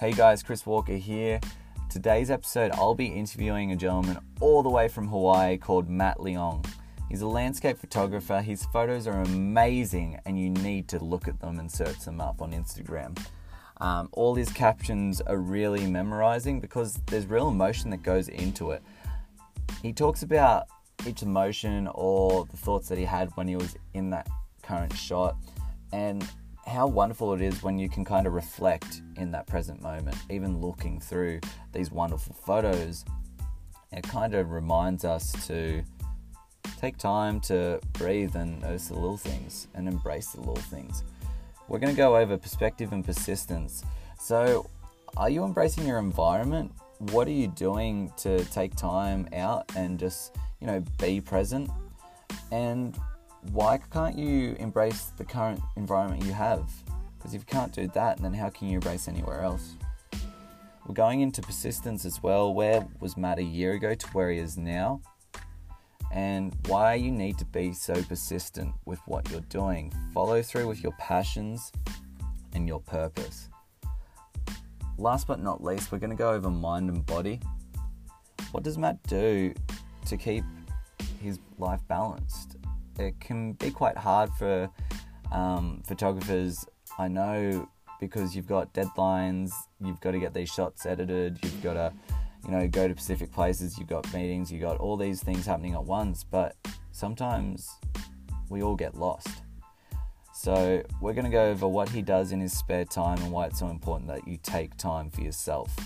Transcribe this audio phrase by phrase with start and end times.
[0.00, 1.40] Hey guys, Chris Walker here.
[1.90, 6.66] Today's episode, I'll be interviewing a gentleman all the way from Hawaii called Matt Leong.
[7.10, 8.40] He's a landscape photographer.
[8.40, 12.40] His photos are amazing, and you need to look at them and search them up
[12.40, 13.22] on Instagram.
[13.82, 18.82] Um, all his captions are really memorizing because there's real emotion that goes into it.
[19.82, 20.64] He talks about
[21.06, 24.28] each emotion or the thoughts that he had when he was in that
[24.62, 25.36] current shot
[25.92, 26.26] and
[26.70, 30.60] how wonderful it is when you can kind of reflect in that present moment, even
[30.60, 31.40] looking through
[31.72, 33.04] these wonderful photos.
[33.92, 35.82] It kind of reminds us to
[36.78, 41.02] take time to breathe and notice the little things and embrace the little things.
[41.66, 43.84] We're going to go over perspective and persistence.
[44.20, 44.70] So,
[45.16, 46.72] are you embracing your environment?
[46.98, 51.68] What are you doing to take time out and just, you know, be present?
[52.52, 52.96] And
[53.52, 56.70] why can't you embrace the current environment you have?
[57.16, 59.74] Because if you can't do that, then how can you embrace anywhere else?
[60.86, 62.52] We're going into persistence as well.
[62.52, 65.00] Where was Matt a year ago to where he is now?
[66.12, 69.92] And why you need to be so persistent with what you're doing.
[70.12, 71.70] Follow through with your passions
[72.54, 73.48] and your purpose.
[74.98, 77.40] Last but not least, we're going to go over mind and body.
[78.50, 79.54] What does Matt do
[80.06, 80.44] to keep
[81.22, 82.56] his life balanced?
[82.98, 84.70] It can be quite hard for
[85.32, 86.64] um, photographers.
[86.98, 87.68] I know
[88.00, 89.52] because you've got deadlines,
[89.84, 91.92] you've got to get these shots edited, you've got to,
[92.44, 95.74] you know, go to specific places, you've got meetings, you've got all these things happening
[95.74, 96.56] at once, but
[96.90, 97.68] sometimes
[98.48, 99.42] we all get lost.
[100.32, 103.46] So, we're going to go over what he does in his spare time and why
[103.46, 105.76] it's so important that you take time for yourself.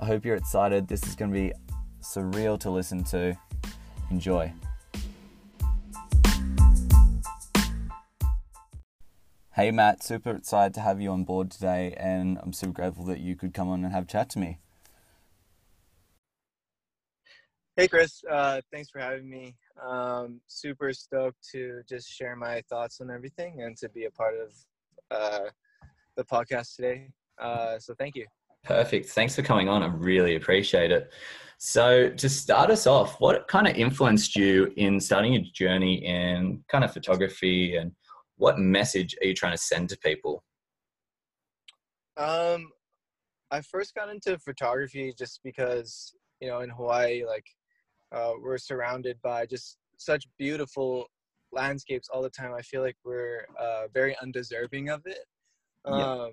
[0.00, 0.88] I hope you're excited.
[0.88, 1.52] This is going to be
[2.00, 3.36] surreal to listen to.
[4.10, 4.50] Enjoy.
[9.56, 13.20] Hey Matt, super excited to have you on board today, and I'm super grateful that
[13.20, 14.58] you could come on and have a chat to me.
[17.76, 19.54] Hey Chris, uh, thanks for having me.
[19.80, 24.34] Um, super stoked to just share my thoughts on everything and to be a part
[24.34, 24.52] of
[25.12, 25.50] uh,
[26.16, 27.10] the podcast today.
[27.38, 28.26] Uh, so thank you.
[28.64, 29.10] Perfect.
[29.10, 29.84] Thanks for coming on.
[29.84, 31.12] I really appreciate it.
[31.58, 36.64] So, to start us off, what kind of influenced you in starting a journey in
[36.68, 37.92] kind of photography and
[38.36, 40.42] what message are you trying to send to people?
[42.16, 42.70] Um,
[43.50, 47.46] I first got into photography just because you know in Hawaii, like
[48.12, 51.06] uh, we're surrounded by just such beautiful
[51.52, 52.52] landscapes all the time.
[52.54, 55.24] I feel like we're uh, very undeserving of it.
[55.84, 56.28] Um, yeah.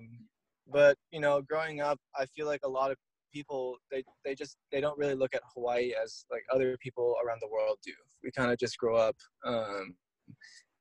[0.72, 2.98] But you know, growing up, I feel like a lot of
[3.34, 7.40] people they they just they don't really look at Hawaii as like other people around
[7.42, 7.94] the world do.
[8.24, 9.96] We kind of just grow up um,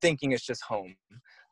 [0.00, 0.97] thinking it's just home.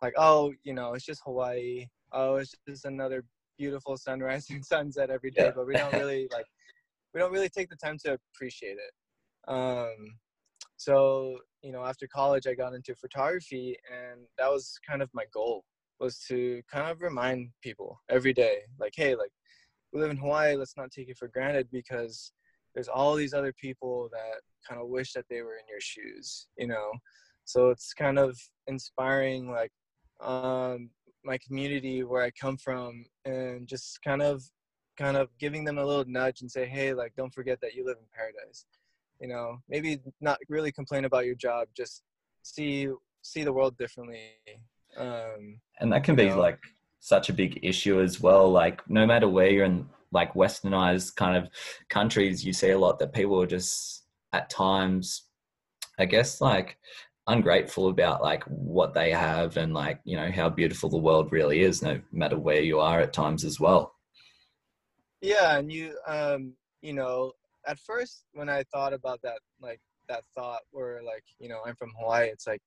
[0.03, 1.87] Like, oh, you know, it's just Hawaii.
[2.13, 3.25] Oh, it's just another
[3.59, 5.47] beautiful sunrise and sunset every day.
[5.47, 5.53] Yeah.
[5.55, 6.47] But we don't really like,
[7.15, 9.53] we don't really take the time to appreciate it.
[9.53, 10.17] Um,
[10.77, 15.25] so, you know, after college, I got into photography, and that was kind of my
[15.33, 15.65] goal
[16.01, 19.33] was to kind of remind people every day, like, hey, like,
[19.93, 20.55] we live in Hawaii.
[20.55, 22.31] Let's not take it for granted because
[22.75, 26.47] there's all these other people that kind of wish that they were in your shoes,
[26.57, 26.93] you know
[27.49, 29.73] so it's kind of inspiring like
[30.21, 30.91] um,
[31.25, 34.43] my community where i come from and just kind of
[34.99, 37.87] kind of giving them a little nudge and say hey like don't forget that you
[37.87, 38.67] live in paradise
[39.21, 42.03] you know maybe not really complain about your job just
[42.43, 42.89] see
[43.23, 44.21] see the world differently
[44.97, 46.39] um, and that can be know.
[46.39, 46.59] like
[47.01, 51.37] such a big issue as well like no matter where you're in like westernized kind
[51.37, 51.49] of
[51.89, 55.25] countries you see a lot that people are just at times
[55.99, 56.77] i guess like
[57.29, 61.61] ungrateful about like what they have and like you know how beautiful the world really
[61.61, 63.95] is no matter where you are at times as well
[65.21, 67.31] yeah and you um you know
[67.67, 71.77] at first when i thought about that like that thought where like you know i'm
[71.77, 72.63] from hawaii it's like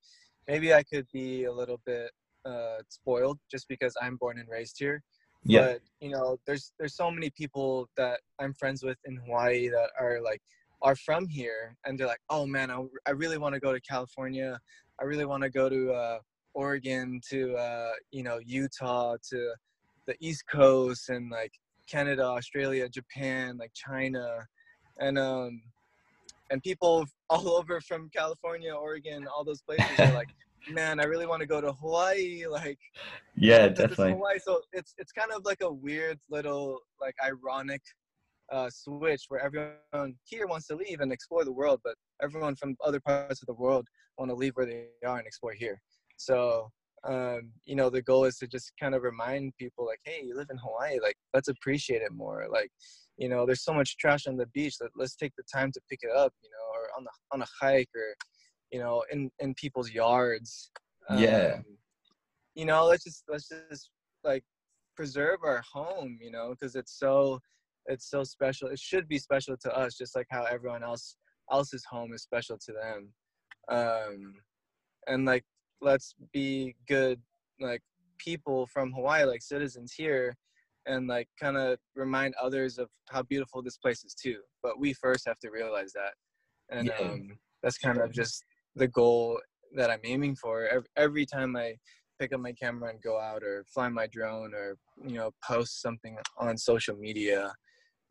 [0.46, 2.12] maybe i could be a little bit
[2.44, 5.02] uh spoiled just because i'm born and raised here
[5.44, 5.60] yeah.
[5.62, 9.90] but you know there's there's so many people that i'm friends with in hawaii that
[9.98, 10.40] are like
[10.82, 13.80] are from here and they're like, oh man, I, I really want to go to
[13.80, 14.58] California.
[15.00, 16.18] I really want to go to uh,
[16.54, 19.52] Oregon, to uh, you know Utah, to
[20.06, 21.52] the East Coast, and like
[21.90, 24.38] Canada, Australia, Japan, like China,
[24.98, 25.62] and um,
[26.50, 30.28] and people all over from California, Oregon, all those places are like,
[30.70, 32.44] man, I really want to go to Hawaii.
[32.48, 32.78] Like,
[33.36, 34.12] yeah, definitely.
[34.12, 34.38] Hawaii.
[34.38, 37.82] So it's it's kind of like a weird little like ironic
[38.52, 42.76] uh, switch where everyone here wants to leave and explore the world, but everyone from
[42.84, 43.86] other parts of the world
[44.18, 45.80] want to leave where they are and explore here.
[46.16, 46.68] So
[47.04, 50.36] um, you know, the goal is to just kind of remind people like, hey, you
[50.36, 52.46] live in Hawaii, like let's appreciate it more.
[52.50, 52.70] Like,
[53.16, 54.76] you know, there's so much trash on the beach.
[54.80, 57.42] Let, let's take the time to pick it up, you know, or on the on
[57.42, 58.14] a hike or,
[58.70, 60.70] you know, in in people's yards.
[61.16, 61.56] Yeah.
[61.56, 61.64] Um,
[62.54, 63.90] you know, let's just let's just
[64.22, 64.44] like
[64.94, 67.40] preserve our home, you know, because it's so
[67.86, 68.68] it's so special.
[68.68, 71.16] It should be special to us, just like how everyone else
[71.50, 73.12] else's home is special to them.
[73.68, 74.34] Um,
[75.06, 75.44] and like,
[75.80, 77.20] let's be good,
[77.60, 77.82] like
[78.18, 80.36] people from Hawaii, like citizens here,
[80.86, 84.38] and like kind of remind others of how beautiful this place is too.
[84.62, 86.14] But we first have to realize that,
[86.70, 87.00] and Yeah.
[87.00, 88.42] um, that's kind of just
[88.76, 89.40] the goal
[89.74, 90.66] that I'm aiming for.
[90.66, 91.76] Every, every time I
[92.20, 95.80] pick up my camera and go out, or fly my drone, or you know, post
[95.82, 97.52] something on social media,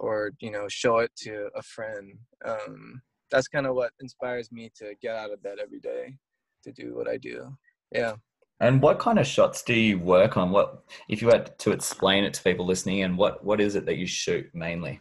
[0.01, 2.17] or you know, show it to a friend.
[2.43, 6.17] Um, that's kind of what inspires me to get out of bed every day
[6.63, 7.55] to do what I do.
[7.91, 8.15] Yeah.
[8.59, 10.51] And what kind of shots do you work on?
[10.51, 13.03] What if you had to explain it to people listening?
[13.03, 14.99] And what what is it that you shoot mainly?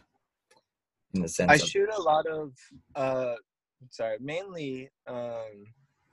[1.13, 2.53] In the sense I of shoot a lot of
[2.95, 3.35] uh
[3.89, 5.65] sorry, mainly um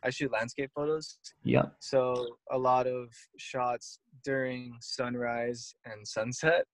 [0.03, 1.19] I shoot landscape photos.
[1.43, 6.65] yeah, So a lot of shots during sunrise and sunset.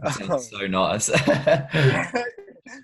[0.00, 1.10] That Um, sounds so nice.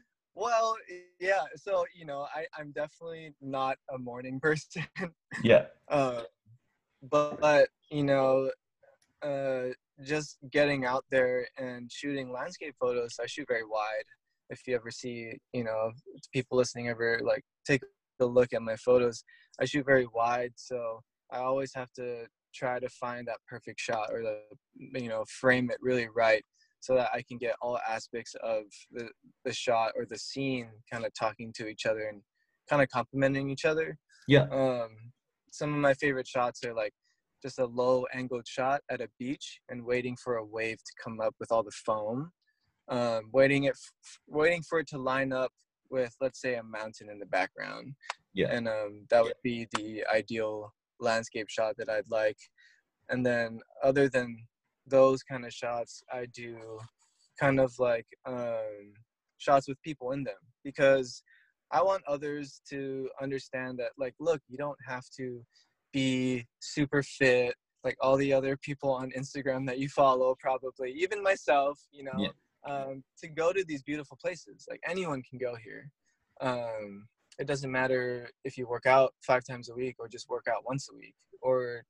[0.34, 0.76] well,
[1.18, 4.84] yeah, so you know, I, I'm definitely not a morning person.
[5.42, 6.22] yeah, uh,
[7.10, 8.50] but, but you know,
[9.22, 9.68] uh,
[10.04, 14.04] just getting out there and shooting landscape photos, I shoot very wide.
[14.48, 15.92] If you ever see, you know,
[16.32, 17.82] people listening ever like take
[18.20, 19.22] a look at my photos,
[19.60, 24.08] I shoot very wide, so I always have to try to find that perfect shot
[24.10, 24.40] or the
[24.98, 26.42] you know frame it really right
[26.80, 29.08] so that I can get all aspects of the
[29.44, 32.22] the shot or the scene kind of talking to each other and
[32.68, 33.98] kind of complementing each other.
[34.26, 34.88] Yeah, um
[35.52, 36.92] some of my favorite shots are like
[37.42, 41.20] just a low angled shot at a beach and waiting for a wave to come
[41.20, 42.30] up with all the foam.
[42.88, 43.76] Um waiting it
[44.26, 45.52] waiting for it to line up
[45.90, 47.94] with let's say a mountain in the background.
[48.32, 48.48] Yeah.
[48.52, 52.38] and um that would be the ideal landscape shot that i'd like.
[53.08, 54.46] And then other than
[54.90, 56.56] those kind of shots i do
[57.38, 58.92] kind of like um
[59.38, 61.22] shots with people in them because
[61.72, 65.44] I want others to understand that, like, look, you don't have to
[65.92, 67.54] be super fit,
[67.84, 72.18] like all the other people on Instagram that you follow, probably, even myself, you know,
[72.18, 72.32] Yeah.
[72.70, 74.66] um, to go to these beautiful places.
[74.68, 75.90] Like, anyone can go here.
[76.40, 77.08] Um,
[77.38, 80.64] it doesn't matter if you work out five times a week or just work out
[80.66, 81.84] once a week or,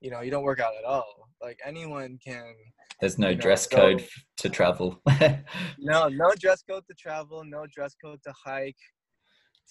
[0.00, 1.28] you know, you don't work out at all.
[1.42, 2.54] Like, anyone can
[3.00, 4.06] there's no you know, dress so- code
[4.38, 5.00] to travel.
[5.78, 8.76] no no dress code to travel no dress code to hike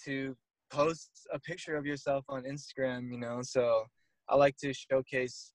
[0.04, 0.36] to
[0.70, 3.84] post a picture of yourself on instagram you know so
[4.28, 5.52] i like to showcase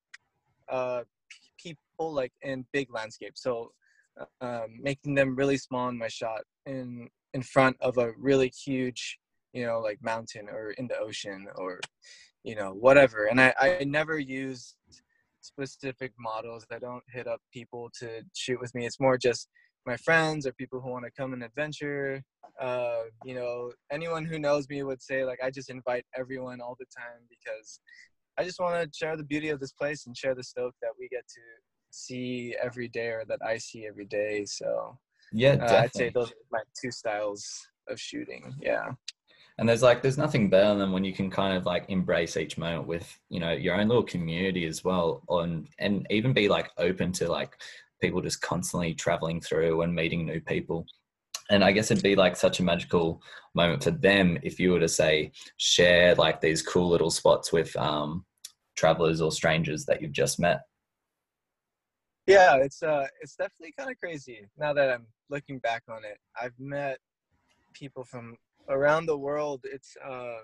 [0.72, 3.72] uh p- people like in big landscapes so
[4.42, 9.18] um, making them really small in my shot in in front of a really huge
[9.54, 11.80] you know like mountain or in the ocean or
[12.44, 13.26] you know whatever.
[13.26, 14.76] And i i never use
[15.42, 18.86] specific models i don't hit up people to shoot with me.
[18.86, 19.48] It's more just
[19.86, 22.24] my friends or people who want to come and adventure.
[22.60, 26.76] Uh, you know anyone who knows me would say like i just invite everyone all
[26.78, 27.80] the time because
[28.38, 30.92] i just want to share the beauty of this place and share the stoke that
[31.00, 31.40] we get to
[31.90, 34.44] see every day or that i see every day.
[34.46, 34.98] So
[35.32, 38.54] yeah, uh, i'd say those are my two styles of shooting.
[38.62, 38.92] Yeah
[39.60, 42.58] and there's like there's nothing better than when you can kind of like embrace each
[42.58, 46.72] moment with you know your own little community as well on and even be like
[46.78, 47.58] open to like
[48.02, 50.86] people just constantly traveling through and meeting new people.
[51.52, 53.22] And i guess it'd be like such a magical
[53.54, 57.76] moment for them if you were to say share like these cool little spots with
[57.76, 58.26] um
[58.78, 60.62] travelers or strangers that you've just met.
[62.28, 66.18] Yeah it's uh it's definitely kind of crazy now that i'm looking back on it.
[66.42, 66.98] I've met
[67.74, 68.36] people from
[68.70, 70.40] around the world it's uh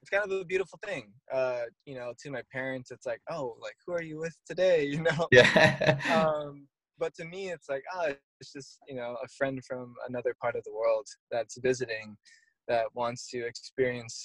[0.00, 3.56] it's kind of a beautiful thing uh you know to my parents it's like oh
[3.60, 4.84] like who are you with today?
[4.92, 5.28] You know?
[5.30, 5.98] Yeah.
[6.10, 6.66] Um
[6.98, 8.08] but to me it's like ah
[8.40, 12.16] it's just you know a friend from another part of the world that's visiting
[12.68, 14.24] that wants to experience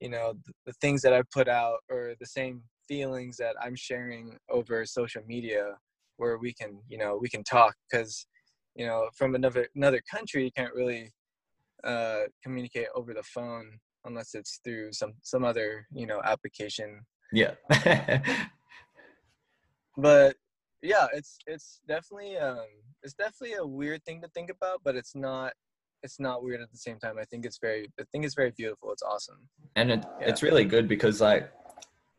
[0.00, 3.76] you know the, the things that i put out or the same feelings that i'm
[3.76, 5.76] sharing over social media
[6.16, 7.74] where we can you know we can talk.
[7.90, 8.26] Because
[8.74, 11.12] you know from another another country you can't really
[11.84, 17.00] uh communicate over the phone unless it's through some some other you know application.
[17.32, 17.54] Yeah.
[19.96, 20.36] But
[20.82, 22.66] yeah it's it's definitely um
[23.02, 25.54] it's definitely a weird thing to think about but it's not
[26.02, 27.16] it's not weird at the same time.
[27.18, 28.92] I think it's very i think it's very beautiful.
[28.92, 29.48] It's awesome.
[29.74, 30.28] And it, Yeah.
[30.28, 31.50] it's really good because like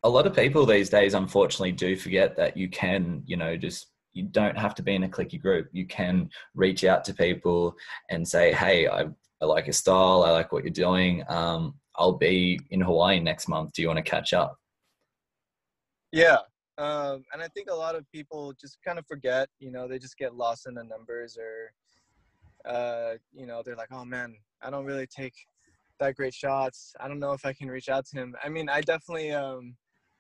[0.04, 3.88] a lot of people these days, unfortunately, do forget that you can, you know, just
[4.14, 5.68] you don't have to be in a clicky group.
[5.72, 7.76] You can reach out to people
[8.10, 9.06] and say, "Hey, I,
[9.42, 10.24] I like your style.
[10.24, 11.24] I like what you're doing.
[11.30, 13.74] Um, I'll be in Hawaii next month.
[13.74, 14.58] Do you want to catch up?"
[16.12, 16.38] Yeah,
[16.78, 19.50] um, and I think a lot of people just kind of forget.
[19.60, 21.72] You know, they just get lost in the numbers, or
[22.72, 25.34] uh, you know, they're like, "Oh man, I don't really take
[26.00, 26.94] that great shots.
[27.00, 29.76] I don't know if I can reach out to him." I mean, I definitely, um,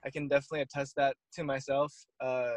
[0.05, 2.55] I can definitely attest that to myself, uh,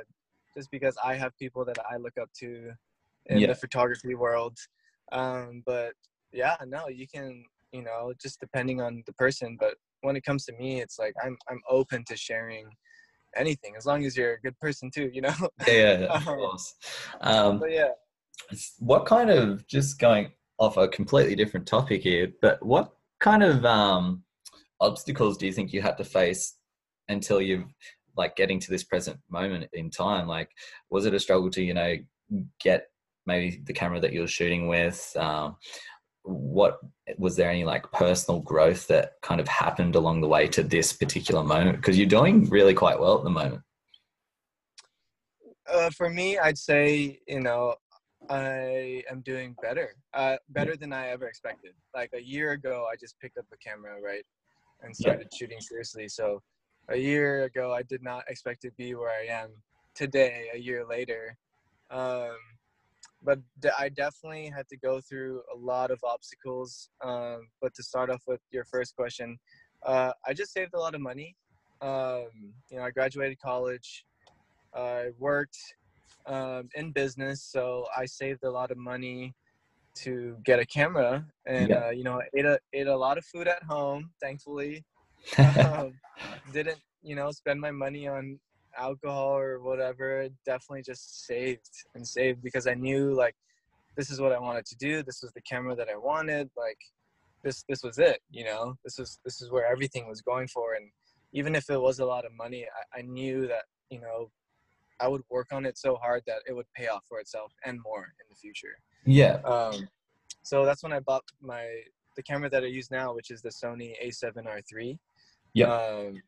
[0.57, 2.73] just because I have people that I look up to
[3.26, 3.47] in Yeah.
[3.49, 4.59] the photography world.
[5.12, 5.95] Um, but
[6.33, 9.57] yeah, no, you can, you know, just depending on the person.
[9.59, 12.67] But when it comes to me, it's like I'm I'm open to sharing
[13.37, 15.35] anything as long as you're a good person too, you know.
[15.67, 16.75] Yeah, of Um, course.
[17.21, 17.91] Um, but yeah,
[18.79, 23.65] what kind of just going off a completely different topic here but what kind of
[23.65, 24.23] um
[24.81, 26.57] obstacles do you think you had to face
[27.09, 27.65] until you've
[28.17, 30.51] like getting to this present moment in time like
[30.91, 31.97] was it a struggle to you know
[32.61, 32.87] get
[33.27, 35.57] maybe the camera that you're shooting with um
[36.23, 36.81] what
[37.17, 40.93] was there any like personal growth that kind of happened along the way to this
[40.93, 43.62] particular moment because you're doing really quite well at the moment
[45.71, 47.75] uh, for me, I'd say you know
[48.29, 51.75] I am doing better, uh, better than I ever expected.
[51.95, 54.25] Like a year ago, I just picked up a camera, right,
[54.83, 55.12] and Yeah.
[55.12, 56.09] started shooting seriously.
[56.09, 56.43] So
[56.89, 59.50] a year ago, I did not expect to be where I am
[59.95, 60.49] today.
[60.55, 61.37] A year later,
[61.91, 62.37] um,
[63.23, 63.39] but
[63.79, 66.91] I definitely had to go through a lot of obstacles.
[67.03, 69.39] Um, but to start off with your first question,
[69.85, 71.37] uh, I just saved a lot of money.
[71.81, 74.05] Um, you know, I graduated college.
[74.75, 75.59] I worked
[76.27, 79.35] um, in business, so I saved a lot of money
[79.97, 81.77] to get a camera, and Yeah.
[81.77, 84.12] uh, you know, ate a ate a lot of food at home.
[84.23, 84.85] Thankfully,
[85.59, 86.00] um,
[86.53, 88.39] didn't you know spend my money on
[88.77, 90.29] alcohol or whatever.
[90.45, 93.35] Definitely just saved and saved because I knew like
[93.97, 95.03] this is what I wanted to do.
[95.03, 96.50] This was the camera that I wanted.
[96.57, 96.79] Like
[97.43, 98.21] this this was it.
[98.31, 100.91] You know, this was this is where everything was going for, and
[101.33, 104.31] even if it was a lot of money, I, I knew that you know
[105.00, 107.79] I would work on it so hard that it would pay off for itself and
[107.83, 108.77] more in the future.
[109.07, 109.89] yeah Um,
[110.43, 111.67] so that's when I bought my
[112.17, 114.99] the camera that I use now, which is the Sony A7R3.
[115.55, 115.73] Yeah.
[115.73, 116.23] Um,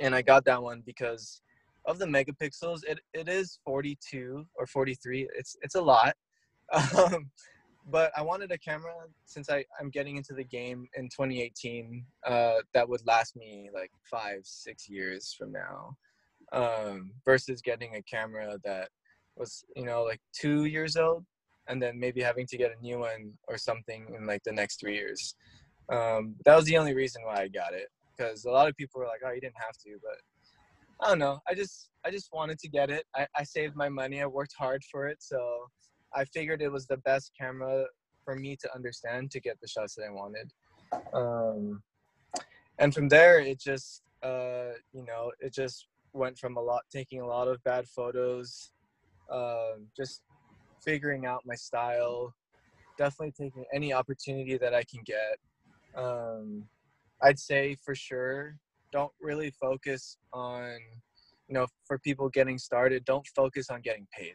[0.00, 1.40] and I got that one because
[1.88, 2.80] of the megapixels.
[2.86, 5.28] It it is 42 or 43.
[5.36, 6.14] It's it's a lot.
[6.98, 7.30] Um,
[7.90, 8.92] but I wanted a camera
[9.24, 13.90] since I I'm getting into the game in 2018 uh, that would last me like
[14.10, 15.96] five six years from now,
[16.52, 18.90] um, versus getting a camera that
[19.36, 21.24] was you know like two years old
[21.68, 24.80] and then maybe having to get a new one or something in like the next
[24.80, 25.34] three years.
[25.90, 29.00] Um, that was the only reason why I got it because a lot of people
[29.00, 30.18] were like, "Oh, you didn't have to," but
[31.00, 31.38] I don't know.
[31.48, 33.04] I just I just wanted to get it.
[33.14, 34.20] I, I saved my money.
[34.20, 35.66] I worked hard for it, so
[36.14, 37.84] I figured it was the best camera
[38.24, 40.52] for me to understand to get the shots that I wanted.
[41.12, 41.82] Um,
[42.78, 47.20] and from there, it just uh, you know it just went from a lot taking
[47.20, 48.72] a lot of bad photos,
[49.30, 50.22] um, just
[50.84, 52.34] figuring out my style,
[52.96, 55.38] definitely taking any opportunity that I can get.
[55.94, 56.64] Um,
[57.22, 58.56] I'd say for sure,
[58.92, 60.78] don't really focus on,
[61.48, 64.34] you know, for people getting started, don't focus on getting paid.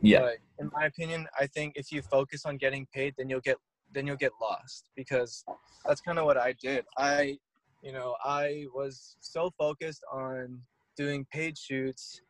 [0.00, 3.40] yeah Like, in my opinion, I think if you focus on getting paid, then you'll
[3.40, 3.56] get
[3.94, 5.44] then you'll get lost because
[5.84, 6.86] that's kind of what I did.
[6.96, 7.38] I,
[7.82, 10.60] you know, I was so focused on
[10.96, 12.22] doing paid shoots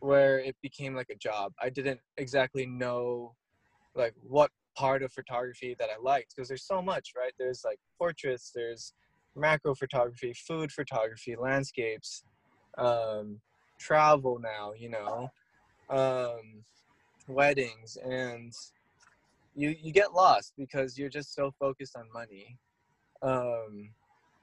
[0.00, 1.52] where it became like a job.
[1.62, 3.34] I didn't exactly know
[3.94, 7.32] like what part of photography that I liked because there's so much, right?
[7.38, 8.92] There's like portraits, there's
[9.36, 12.24] macro photography, food photography, landscapes,
[12.78, 13.40] um,
[13.78, 15.28] travel now, you know,
[15.90, 16.64] um,
[17.28, 18.52] weddings, and
[19.54, 22.58] you you get lost because you're just so focused on money.
[23.22, 23.90] Um,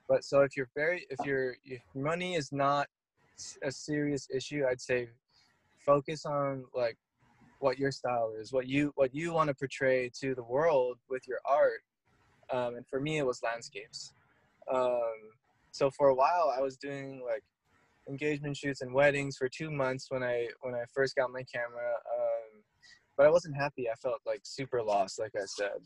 [0.08, 2.88] but so if you're very if your if money is not
[3.64, 5.10] a serious issue, I'd say
[5.86, 6.98] focus on like
[7.60, 11.28] what your style is, what you what you want to portray to the world with
[11.28, 11.82] your art.
[12.52, 14.14] Um, and for me, it was landscapes.
[14.74, 15.14] Um,
[15.72, 17.44] so for a while, I was doing like
[18.10, 21.94] engagement shoots and weddings for two months when I when I first got my camera.
[22.18, 22.64] Um,
[23.18, 23.90] but I wasn't happy.
[23.90, 25.80] I felt like super lost, like I said.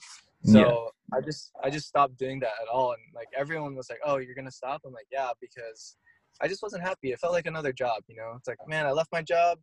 [0.43, 1.17] So Yeah.
[1.17, 2.91] I just I just stopped doing that at all.
[2.91, 5.97] And like everyone was like, "Oh, you're gonna stop?" I'm like, "Yeah," because
[6.41, 7.11] I just wasn't happy.
[7.11, 8.33] It felt like another job, you know.
[8.37, 9.59] It's like, man, I left my job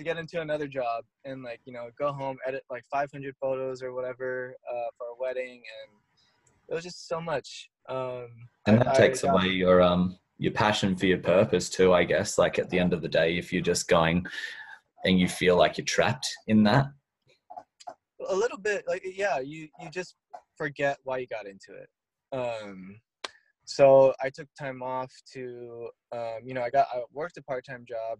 [0.00, 3.82] to get into another job and like you know go home edit like 500 photos
[3.82, 6.00] or whatever uh, for a wedding and
[6.68, 8.28] it was just so much um
[8.66, 12.02] and that I takes got- away your um your passion for your purpose too i
[12.04, 12.38] guess.
[12.38, 14.24] Like at the end of the day if you're just going
[15.04, 16.86] and you feel like you're trapped in that.
[18.28, 20.14] A little bit like yeah you you just
[20.56, 21.88] forget why you got into it.
[22.32, 23.00] Um
[23.64, 27.84] so i took time off to um you know i got i worked a part-time
[27.88, 28.18] job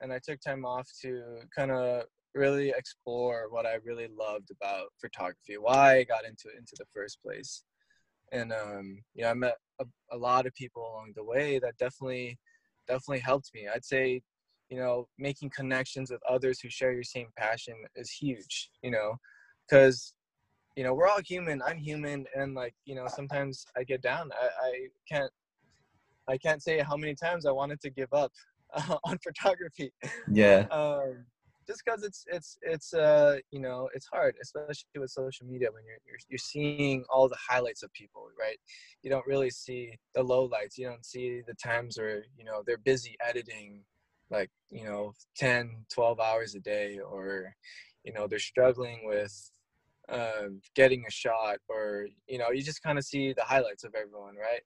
[0.00, 1.22] and i took time off to
[1.56, 6.56] kind of really explore what i really loved about photography why i got into it
[6.58, 7.64] into the first place
[8.34, 11.76] and um you know i met a, a lot of people along the way that
[11.78, 12.38] definitely
[12.86, 13.66] definitely helped me.
[13.72, 14.22] I'd say
[14.68, 19.16] you know making connections with others who share your same passion is huge you know
[19.68, 20.14] because
[20.76, 21.62] you know we're all human.
[21.62, 24.30] I'm human and like you know sometimes i get down.
[24.32, 24.72] I, I
[25.10, 25.30] can't
[26.28, 28.32] i can't say how many times i wanted to give up
[28.74, 29.92] uh, on photography.
[30.30, 30.66] Yeah.
[30.70, 31.26] Um,
[31.66, 35.84] just because it's it's it's uh you know it's hard especially with social media when
[35.84, 38.58] you're, you're you're seeing all the highlights of people right?
[39.02, 42.62] You don't really see the low lights you don't see the times where you know
[42.66, 43.82] they're busy editing
[44.30, 47.54] like you know 10 12 hours a day or
[48.04, 49.50] you know they're struggling with
[50.10, 53.94] um, getting a shot or you know you just kind of see the highlights of
[53.94, 54.62] everyone right?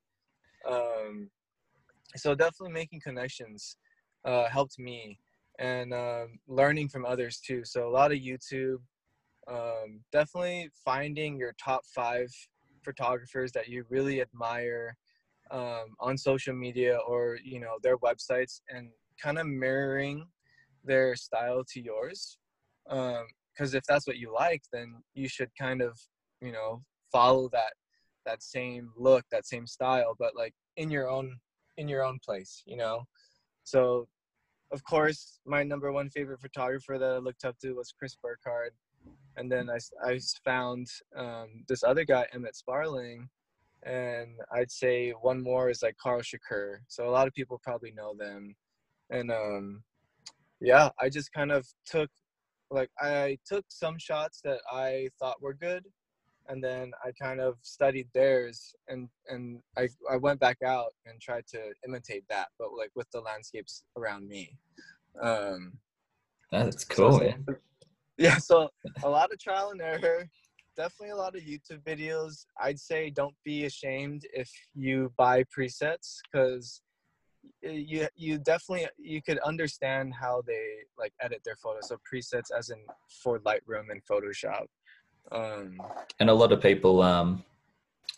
[0.68, 1.30] Um,
[2.16, 3.76] so definitely making connections
[4.24, 5.18] uh, helped me
[5.58, 7.64] and um, learning from others too.
[7.64, 8.78] So a lot of youtube
[9.50, 12.28] um, definitely finding your top five
[12.84, 14.96] photographers that you really admire
[15.50, 18.90] um, on social media or you know their websites and
[19.22, 20.26] kind of mirroring
[20.84, 22.38] their style to yours.
[22.86, 25.98] Because um, if that's what you like then you should kind of
[26.40, 27.72] you know follow that
[28.26, 31.38] that same look that same style but like in your own
[31.78, 33.04] in your own place you know?
[33.64, 34.08] So
[34.70, 38.72] of course my number one favorite photographer that i looked up to was chris burkard
[39.36, 43.28] and then i, I found um, this other guy emmett sparling.
[43.84, 46.78] And i'd say one more is like Karl Shakur.
[46.88, 48.56] So a lot of people probably know them.
[49.10, 49.84] And um
[50.60, 52.10] yeah i just kind of took
[52.70, 55.84] like i took some shots that i thought were good
[56.48, 61.20] and then i kind of studied theirs and and i i went back out and
[61.20, 64.56] tried to imitate that but like with the landscapes around me.
[65.20, 65.74] Um
[66.50, 67.36] that's cool so, yeah.
[68.18, 68.68] yeah so
[69.02, 70.28] a lot of trial and error
[70.76, 72.46] definitely a lot of youtube videos.
[72.60, 76.80] I'd say don't be ashamed if you buy presets because
[77.62, 81.88] you you definitely you could understand how they like edit their photos.
[81.88, 82.78] So presets as in
[83.22, 84.66] for lightroom and photoshop
[85.32, 85.80] um
[86.20, 87.44] and a lot of people um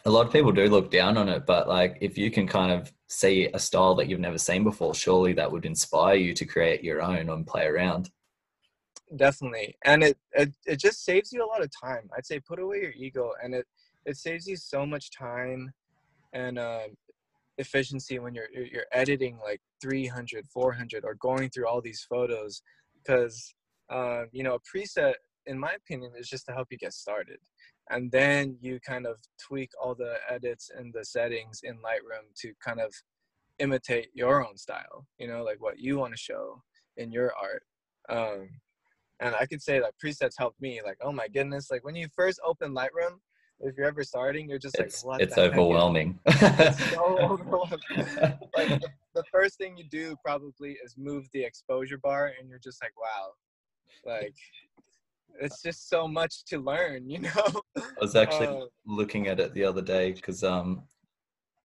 [0.04, 2.72] a lot of people do look down on it but like if you can kind
[2.72, 6.44] of see a style that you've never seen before surely that would inspire you to
[6.44, 8.08] create your own and play around.
[9.16, 9.76] Definitely.
[9.84, 12.08] And it, it it just saves you a lot of time.
[12.16, 13.66] I'd say put away your ego and it
[14.06, 15.72] it saves you so much time
[16.32, 16.86] and uh,
[17.58, 22.62] efficiency when you're you're editing like 300 400 or going through all these photos.
[23.02, 23.52] Because
[23.90, 25.14] uh, you know a preset
[25.46, 27.38] in my opinion is just to help you get started
[27.90, 32.52] and then you kind of tweak all the edits and the settings in lightroom to
[32.64, 32.92] kind of
[33.58, 36.62] imitate your own style you know like what you want to show
[36.96, 37.62] in your art
[38.08, 38.48] um,
[39.20, 42.08] and i could say like presets helped me like oh my goodness like when you
[42.14, 43.18] first open lightroom
[43.62, 46.18] if you're ever starting, you're just it's, like, what it's overwhelming.
[46.26, 47.78] it's so overwhelming.
[48.56, 52.58] like the, the, first thing you do probably is move the exposure bar, and you're
[52.58, 53.32] just like, wow,
[54.04, 54.34] like
[55.40, 57.62] it's just so much to learn, you know.
[57.76, 60.82] I was actually uh, looking at it the other day because um,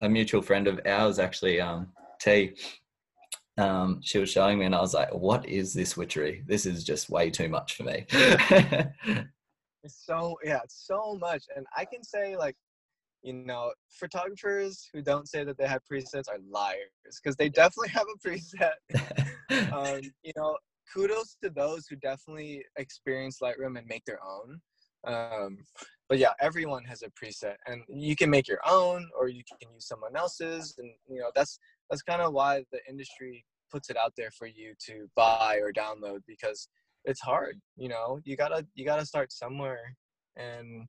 [0.01, 1.87] a mutual friend of ours actually um,
[2.19, 2.55] T.
[3.57, 6.43] Um, she was showing me, and I was like, "What is this witchery?
[6.45, 8.05] This is just way too much for me."
[9.85, 11.45] It's so yeah, it's so much.
[11.55, 12.55] And I can say like,
[13.21, 16.89] you know, photographers who don't say that they have presets are liars
[17.21, 19.71] because they definitely have a preset.
[19.71, 20.57] um, you know,
[20.93, 24.59] kudos to those who definitely experience Lightroom and make their own.
[25.05, 25.57] Um,
[26.09, 29.71] but yeah, everyone has a preset, and you can make your own, or you can
[29.73, 33.97] use someone else's, and you know that's that's kind of why the industry puts it
[33.97, 36.69] out there for you to buy or download because
[37.03, 38.19] it's hard you know?
[38.23, 39.95] You gotta you gotta start somewhere
[40.35, 40.87] and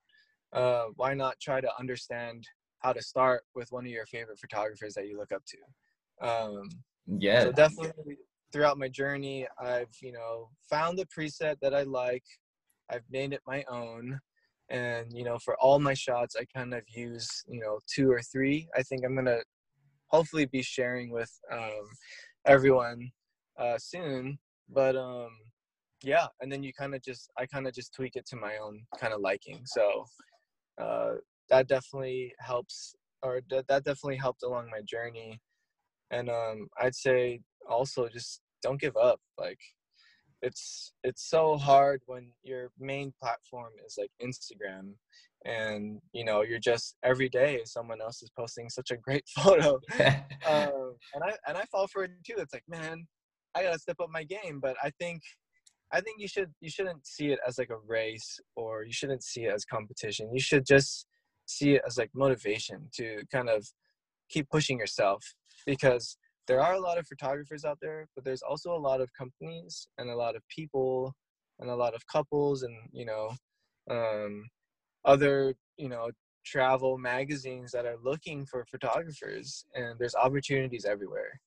[0.52, 2.44] uh, why not try to understand
[2.78, 6.26] how to start with one of your favorite photographers that you look up to?
[6.26, 6.68] Um,
[7.18, 7.44] yeah.
[7.44, 8.16] so definitely
[8.57, 12.25] throughout my journey i've you know found the preset that i like.
[12.90, 14.19] I've made it my own.
[14.71, 18.23] And you know for all my shots i kind of use you know two or
[18.23, 18.66] three.
[18.75, 19.40] I think i'm gonna
[20.07, 21.87] hopefully be sharing with um,
[22.47, 23.11] everyone
[23.59, 24.38] uh, soon.
[24.71, 25.29] But um
[26.03, 26.27] yeah.
[26.40, 28.81] And then you kind of just i kind of just tweak it to my own
[28.99, 29.61] kind of liking.
[29.66, 30.07] So
[30.81, 31.12] uh,
[31.51, 35.40] that definitely helps or that definitely helped along my journey.
[36.11, 39.21] And um, I'd say also just don't give up.
[39.38, 39.59] Like
[40.42, 44.92] it's it's so hard when your main platform is like Instagram
[45.45, 49.81] and you know you're just every day someone else is posting such a great photo.
[50.49, 52.35] Um, and I and I fall for it too.
[52.38, 53.05] It's like man
[53.57, 54.61] I gotta step up my game.
[54.61, 55.23] But I think
[55.92, 59.25] I think you should you shouldn't see it as like a race or you shouldn't
[59.25, 60.33] see it as competition.
[60.33, 61.07] You should just
[61.47, 63.66] see it as like motivation to kind of
[64.29, 65.25] keep pushing yourself
[65.64, 69.12] because there are a lot of photographers out there, but there's also a lot of
[69.14, 71.14] companies and a lot of people
[71.59, 73.30] and a lot of couples and you know
[73.90, 74.44] um,
[75.04, 76.11] other you know
[76.44, 81.40] travel magazines that are looking for photographers and there's opportunities everywhere.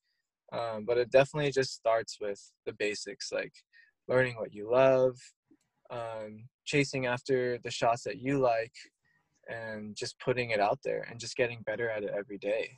[0.52, 3.54] Um, but it definitely just starts with the basics like
[4.08, 5.16] learning what you love
[5.92, 8.74] um, chasing after the shots that you like
[9.48, 12.72] and just putting it out there and just getting better at it every day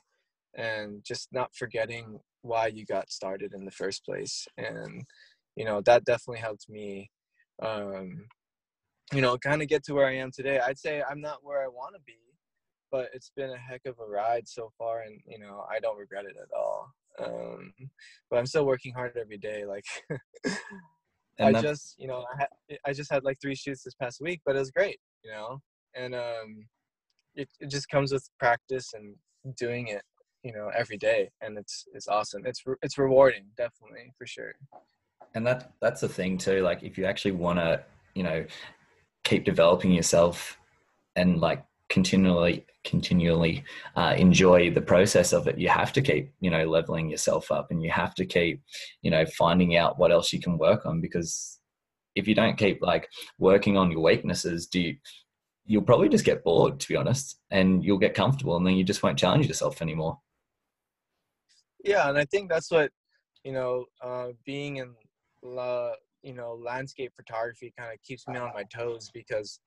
[0.55, 4.47] and just not forgetting why you got started in the first place.
[4.57, 5.03] And
[5.55, 7.09] you know that definitely helped me
[7.61, 8.25] um
[9.13, 10.59] you know kind of get to where i am today.
[10.59, 12.17] I'd say i'm not where i want to be
[12.91, 15.97] but it's been a heck of a ride so far and you know i don't
[15.97, 16.91] regret it at all.
[17.19, 17.73] Um
[18.29, 19.85] but i'm still working hard every day like
[21.39, 24.41] i just you know I, had, I just had like three shoots this past week
[24.45, 25.59] but it was great you know?
[25.95, 26.65] And um
[27.35, 29.15] it, it just comes with practice and
[29.57, 30.03] doing it
[30.43, 32.45] you know every day and it's it's awesome.
[32.45, 34.53] It's it's rewarding definitely for sure.
[35.35, 37.83] And that that's the thing too like if you actually want to
[38.15, 38.45] you know
[39.23, 40.57] keep developing yourself
[41.15, 43.63] and like continually continually
[43.95, 47.67] uh, enjoy the process of it you have to keep you know leveling yourself up
[47.69, 48.61] and you have to keep
[49.01, 51.59] you know finding out what else you can work on because
[52.15, 53.07] if you don't keep like
[53.39, 54.95] working on your weaknesses do you
[55.65, 58.83] you'll probably just get bored to be honest and you'll get comfortable and then you
[58.83, 60.17] just won't challenge yourself anymore
[61.83, 62.91] yeah and i think that's what
[63.43, 64.93] you know uh, being in
[65.43, 65.91] la,
[66.21, 69.59] you know landscape photography kind of keeps me on my toes because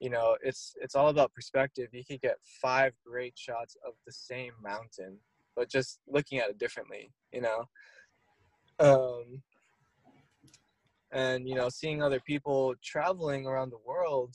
[0.00, 1.88] you know it's it's all about perspective.
[1.92, 5.18] You could get five great shots of the same mountain
[5.56, 7.64] but just looking at it differently you know?
[8.80, 9.42] Um
[11.12, 14.34] and you know seeing other people traveling around the world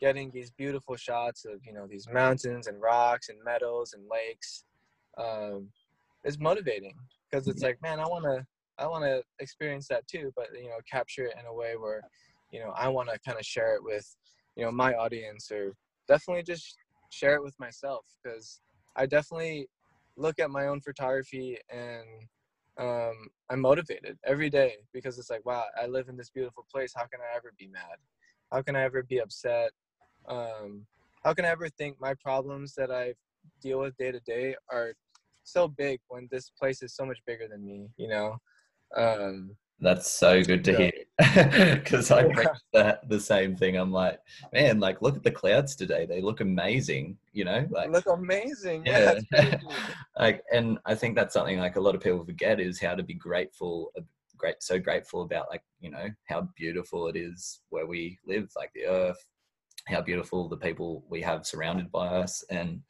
[0.00, 4.64] getting these beautiful shots of you know these mountains and rocks and meadows and lakes
[5.18, 5.68] um,
[6.26, 6.94] is motivating
[7.30, 8.44] because it's like, man, I want to,
[8.78, 12.02] I want to experience that too, but you know, capture it in a way where,
[12.50, 14.06] you know, I want to kind of share it with,
[14.56, 15.72] you know, my audience or
[16.08, 16.76] definitely just
[17.10, 18.60] share it with myself because
[18.96, 19.68] I definitely
[20.16, 22.06] look at my own photography and
[22.78, 26.92] um, I'm motivated every day because it's like, wow, I live in this beautiful place.
[26.94, 27.96] How can I ever be mad?
[28.52, 29.70] How can I ever be upset?
[30.28, 30.86] Um,
[31.24, 33.14] how can I ever think my problems that I
[33.62, 34.94] deal with day to day are
[35.46, 38.36] so big when this place is so much bigger than me, you know?
[38.96, 40.92] Um, That's so good to hear
[41.74, 42.44] because I yeah.
[42.72, 43.76] that the same thing.
[43.76, 44.18] I'm like,
[44.52, 47.18] man, like look at the clouds today; they look amazing.
[47.32, 48.84] You know, like look amazing.
[48.86, 49.58] Yeah, yeah
[50.18, 53.02] like, and I think that's something like a lot of people forget is how to
[53.02, 54.02] be grateful, uh,
[54.38, 58.70] great, so grateful about like you know how beautiful it is where we live, like
[58.74, 59.22] the earth,
[59.88, 62.80] how beautiful the people we have surrounded by us, and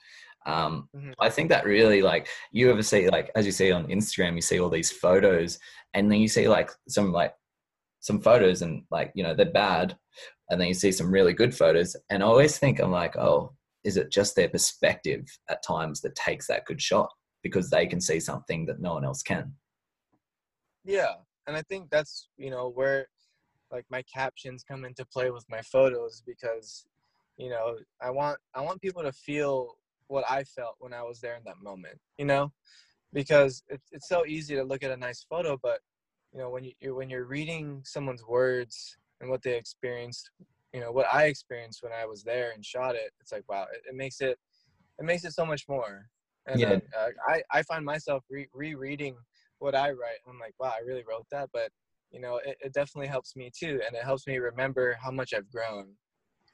[0.46, 1.10] um, mm-hmm.
[1.20, 4.40] I think that really like you ever see like as you see on Instagram, you
[4.40, 5.58] see all these photos,
[5.94, 7.34] and then you see like some like
[8.00, 9.96] some photos and like you know they're bad,
[10.50, 13.52] and then you see some really good photos, and I always think I'm like, oh,
[13.84, 17.10] is it just their perspective at times that takes that good shot
[17.42, 19.52] because they can see something that no one else can.
[20.84, 21.14] Yeah,
[21.48, 23.08] and I think that's you know where
[23.72, 26.86] like my captions come into play with my photos because
[27.36, 29.76] you know I want I want people to feel
[30.08, 32.52] what I felt when I was there in that moment, you know,
[33.12, 35.80] because it's it's so easy to look at a nice photo, but
[36.32, 40.30] you know when you you're, when you're reading someone's words and what they experienced,
[40.72, 43.66] you know what I experienced when I was there and shot it, it's like wow,
[43.72, 44.38] it, it makes it
[44.98, 46.08] it makes it so much more.
[46.46, 46.78] And yeah.
[46.96, 49.16] uh, I I find myself re- rereading
[49.58, 51.70] what I write, and I'm like, wow, I really wrote that, but
[52.10, 55.34] you know it, it definitely helps me too, and it helps me remember how much
[55.34, 55.94] I've grown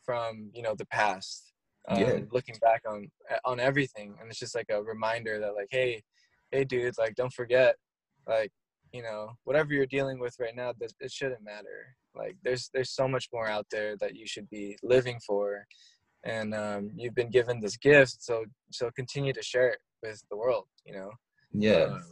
[0.04, 1.51] from you know the past
[1.88, 2.18] um, yeah.
[2.30, 3.10] looking back on
[3.44, 6.02] on everything and it's just like a reminder that like hey
[6.50, 7.76] hey dudes like don't forget
[8.28, 8.52] like
[8.92, 11.96] you know whatever you're dealing with right now that it shouldn't matter.
[12.14, 15.66] Like there's there's so much more out there that you should be living for
[16.24, 20.36] and um, you've been given this gift so so continue to share it with the
[20.36, 21.10] world you know?
[21.52, 21.84] Yeah.
[21.84, 22.04] Um,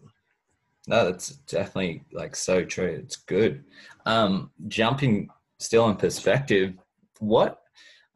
[0.88, 2.86] no that's definitely like so true.
[2.86, 3.64] It's good.
[4.06, 5.28] Um jumping
[5.58, 6.74] still in perspective
[7.18, 7.60] what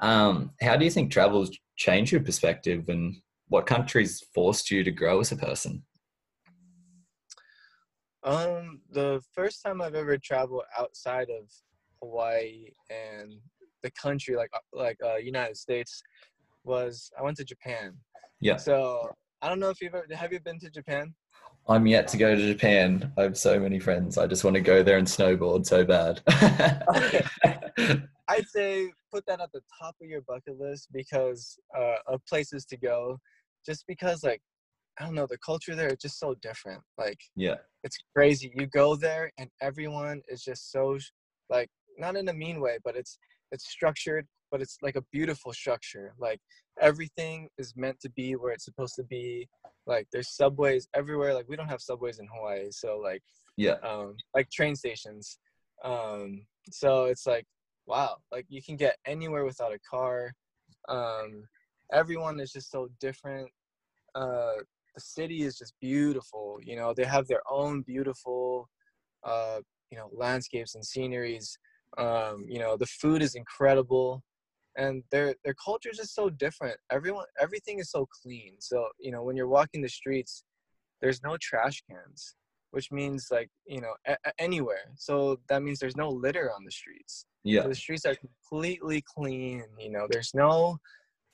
[0.01, 3.17] um, how do you think travel's changed your perspective and
[3.49, 5.83] what countries forced you to grow as a person?
[8.23, 11.51] Um, the first time I've ever traveled outside of
[12.03, 13.35] Hawaii and
[13.83, 16.03] the country, like uh, like uh, United States,
[16.65, 17.95] was I went to Japan.
[18.41, 18.57] Yeah.
[18.57, 19.11] So
[19.43, 21.15] I don't know if you've ever have you been to Japan?
[21.69, 23.13] I'm yet to go to Japan.
[23.19, 24.19] I have so many friends.
[24.19, 26.21] I just want to go there and snowboard so bad.
[28.29, 32.65] I'd say put that at the top of your bucket list because uh, of places
[32.67, 33.19] to go.
[33.67, 34.41] Just because, like,
[34.99, 36.83] I don't know, the culture there is just so different.
[36.99, 37.57] Like, yeah.
[37.83, 38.53] it's crazy.
[38.55, 40.99] You go there and everyone is just so,
[41.49, 43.19] like, not in a mean way, but it's
[43.53, 46.15] it's structured, but it's like a beautiful structure.
[46.19, 46.41] Like
[46.81, 49.49] everything is meant to be where it's supposed to be.
[49.87, 51.35] Like there's subways everywhere.
[51.35, 53.23] Like we don't have subways in Hawaii, so like
[53.57, 53.77] Yeah.
[53.83, 55.39] um, like train stations.
[55.85, 57.45] Um, so it's like,
[57.87, 60.33] wow, like you can get anywhere without a car.
[60.89, 61.45] Um,
[61.93, 63.49] everyone is just so different.
[64.15, 64.55] Uh,
[64.95, 66.59] the city is just beautiful.
[66.63, 68.69] You know, they have their own beautiful,
[69.25, 71.59] uh, you know, landscapes and sceneries.
[71.99, 74.23] Um, you know, the food is incredible,
[74.77, 76.77] and their their culture is just so different.
[76.91, 78.55] Everyone, everything is so clean.
[78.59, 80.45] So you know, when you're walking the streets,
[81.01, 82.35] there's no trash cans
[82.75, 84.87] which means like you know a- anywhere.
[84.97, 87.27] So that means there's no litter on the streets.
[87.45, 87.67] Yeah.
[87.67, 90.79] the streets are completely clean you know there's no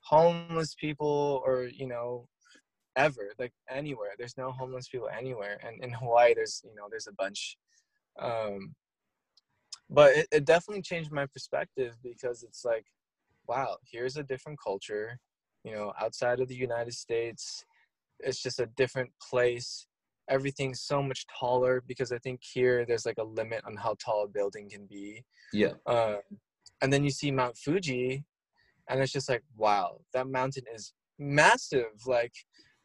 [0.01, 2.27] homeless people or you know
[2.95, 4.13] ever like anywhere.
[4.17, 5.57] There's no homeless people anywhere.
[5.65, 7.57] And in hawaii there's you know there's a bunch.
[8.19, 8.75] Um
[9.89, 12.85] but it, it definitely changed my perspective because it's like
[13.47, 15.19] wow here's a different culture
[15.63, 17.65] you know outside of the united states
[18.19, 19.87] it's just a different place
[20.31, 24.23] everything's so much taller because i think here there's like a limit on how tall
[24.23, 25.73] a building can be Yeah.
[25.85, 26.21] um,
[26.81, 28.23] and then you see Mount Fuji,
[28.89, 31.93] and it's just like, wow, that mountain is massive.
[32.07, 32.33] Like,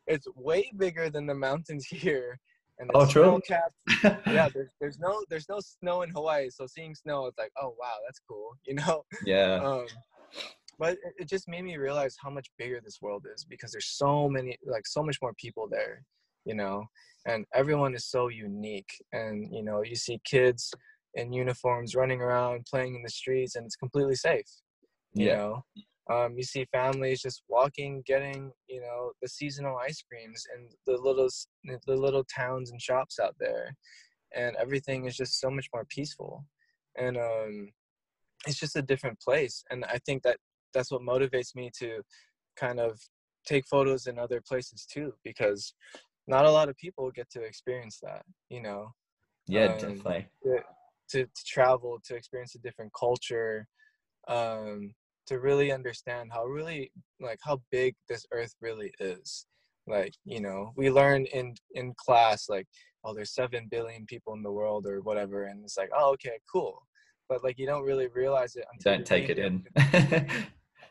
[0.06, 2.38] it's way bigger than the mountains here.
[2.78, 3.40] And Oh, true.
[4.32, 7.74] Yeah, there's, there's no there's no snow in Hawaii, so seeing snow, it's like, oh
[7.80, 9.04] wow, that's cool, you know.
[9.24, 9.54] yeah.
[9.62, 9.86] Um,
[10.78, 14.28] but it just made me realize how much bigger this world is because there's so
[14.28, 16.02] many, like, so much more people there,
[16.44, 16.84] you know,
[17.26, 18.90] and everyone is so unique.
[19.12, 20.72] And you know, you see kids
[21.14, 24.46] in uniforms running around playing in the streets and it's completely safe
[25.16, 25.30] you Yeah.
[25.30, 25.64] know
[26.12, 30.96] um, you see families just walking getting you know the seasonal ice creams and the
[31.02, 31.28] little
[31.86, 33.74] the little towns and shops out there
[34.34, 36.44] and everything is just so much more peaceful
[36.98, 37.68] and um,
[38.46, 40.36] it's just a different place and i think that
[40.74, 42.02] that's what motivates me to
[42.56, 43.00] kind of
[43.46, 45.74] take photos in other places too because
[46.26, 48.92] not a lot of people get to experience that you know
[49.46, 50.26] Yeah, um, definitely.
[50.42, 50.58] to,
[51.10, 53.66] to travel to experience a different culture
[54.28, 54.92] um
[55.26, 59.46] to really understand how really like how big this earth really is
[59.86, 62.66] like you know we learn in in class like
[63.04, 66.38] oh there's 7 billion people in the world or whatever and it's like oh okay
[66.52, 66.82] cool
[67.28, 69.64] but like you don't really realize it until you Don't take it in.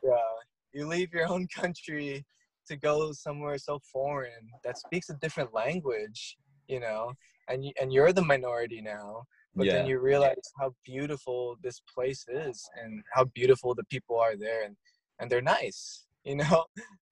[0.03, 0.31] yeah
[0.73, 2.25] you leave your own country
[2.67, 7.11] to go somewhere so foreign that speaks a different language you know
[7.49, 9.23] and you, and you're the minority now
[9.57, 14.35] but then you realize how beautiful this place is and how beautiful the people are
[14.35, 14.75] there and
[15.19, 16.65] and they're nice you know?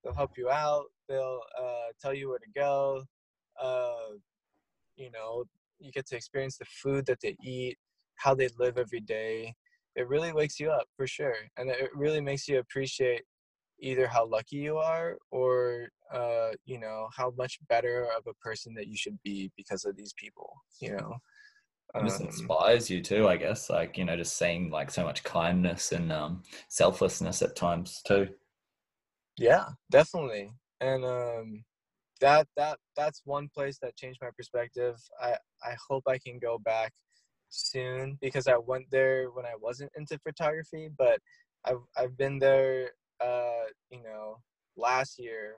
[0.03, 3.03] They'll help you out they'll uh, tell you where to go
[3.61, 4.17] uh,
[4.95, 5.45] you know
[5.79, 7.77] you get to experience the food that they eat
[8.15, 9.53] how they live every day.
[9.95, 13.23] It really wakes you up for sure and it really makes you appreciate
[13.83, 18.73] either how lucky you are or uh, you know how much better of a person
[18.75, 20.49] that you should be because of these people
[20.81, 21.11] you know
[21.95, 23.69] It just Um, inspires you too, I guess.
[23.69, 28.29] Like, you know, just seeing like so much kindness and um, selflessness at times too.
[29.37, 31.63] yeah definitely and um
[32.21, 36.57] that that that's one place that changed my perspective i i hope i can go
[36.59, 36.91] back
[37.49, 41.19] soon because i went there when i wasn't into photography but
[41.65, 42.91] i've i've been there
[43.23, 44.37] uh you know
[44.75, 45.55] last year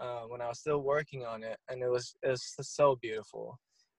[0.00, 3.58] uh, when i was still working on it and it was it was so beautiful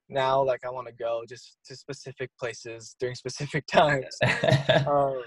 [0.10, 4.18] now like i want to go just to specific places during specific times
[4.88, 5.24] um,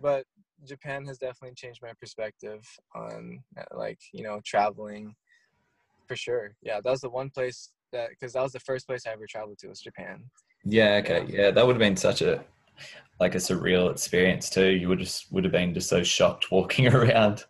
[0.00, 0.24] but
[0.64, 2.62] Japan has definitely changed my perspective
[2.94, 5.14] on uh, like you know traveling
[6.08, 6.54] for sure.
[6.62, 9.26] Yeah, that was the one place that because that was the first place I ever
[9.26, 10.24] traveled to was Japan.
[10.64, 11.24] yeah, okay.
[11.28, 12.44] Yeah, that would have been such a
[13.20, 14.70] like a surreal experience too.
[14.70, 17.44] You would just would have been just so shocked walking around.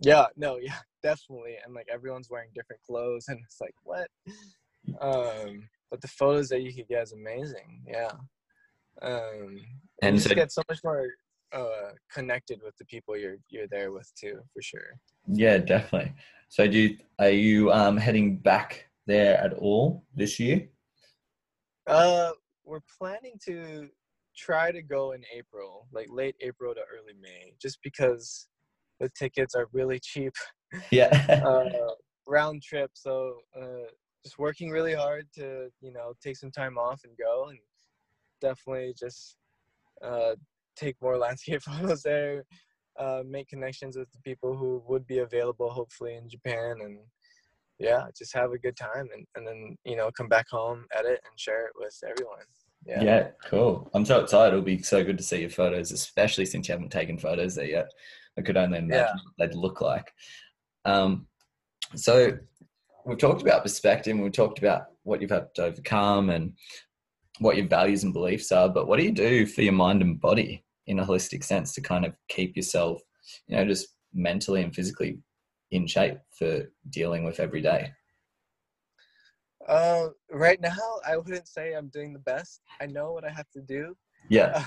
[0.00, 1.56] Yeah, no, yeah, definitely.
[1.64, 4.08] And like everyone's wearing different clothes, and it's like what?
[5.00, 7.82] Um, but the photos that you could get is amazing.
[7.86, 8.12] Yeah.
[9.02, 9.60] Um,
[10.02, 11.08] and you just so- get so much more
[11.52, 14.94] uh connected with the people you're you're there with too, for sure.
[15.26, 16.12] Yeah, definitely.
[16.48, 20.68] So do you, are you um heading back there at all this year?
[21.86, 22.30] Uh,
[22.70, 23.88] we're planning to
[24.36, 28.48] try to go in April, like late April to early May, just because
[29.00, 30.32] the tickets are really cheap.
[30.92, 31.08] Yeah.
[31.44, 31.94] uh,
[32.28, 32.92] round trip.
[32.94, 33.90] So uh,
[34.24, 37.58] just working really hard to you know take some time off and go, and
[38.40, 39.36] definitely just
[40.00, 40.36] uh,
[40.76, 42.44] take more landscape photos there.
[42.96, 46.98] Uh, make connections with the people who would be available, hopefully in Japan, and
[47.80, 51.18] yeah, just have a good time, and, and then you know come back home, edit,
[51.28, 52.46] and share it with everyone.
[52.86, 53.02] Yeah.
[53.02, 53.28] Yeah.
[53.44, 53.90] cool.
[53.94, 54.52] I'm so excited.
[54.54, 57.66] It'll be so good to see your photos, especially since you haven't taken photos there
[57.66, 57.90] yet.
[58.38, 59.12] I could only imagine Yeah.
[59.36, 60.12] what they'd look like.
[60.84, 61.26] Um,
[61.94, 62.38] so
[63.04, 66.52] we've talked about perspective and we've talked about what you've had to overcome and
[67.38, 70.20] what your values and beliefs are, but what do you do for your mind and
[70.20, 73.00] body in a holistic sense to kind of keep yourself,
[73.46, 75.18] you know, just mentally and physically
[75.70, 77.90] in shape for dealing with every day?
[79.68, 82.62] Uh, right now, I wouldn't say I'm doing the best.
[82.80, 83.96] I know what I have to do,
[84.28, 84.64] Yeah.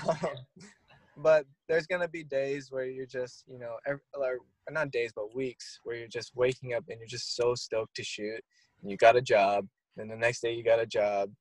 [1.18, 4.40] but there's gonna be days where you're just, you know, every, or
[4.72, 8.04] not days, but weeks where you're just waking up and you're just so stoked to
[8.04, 8.42] shoot,
[8.82, 11.32] and you got a job, and the next day you got a job.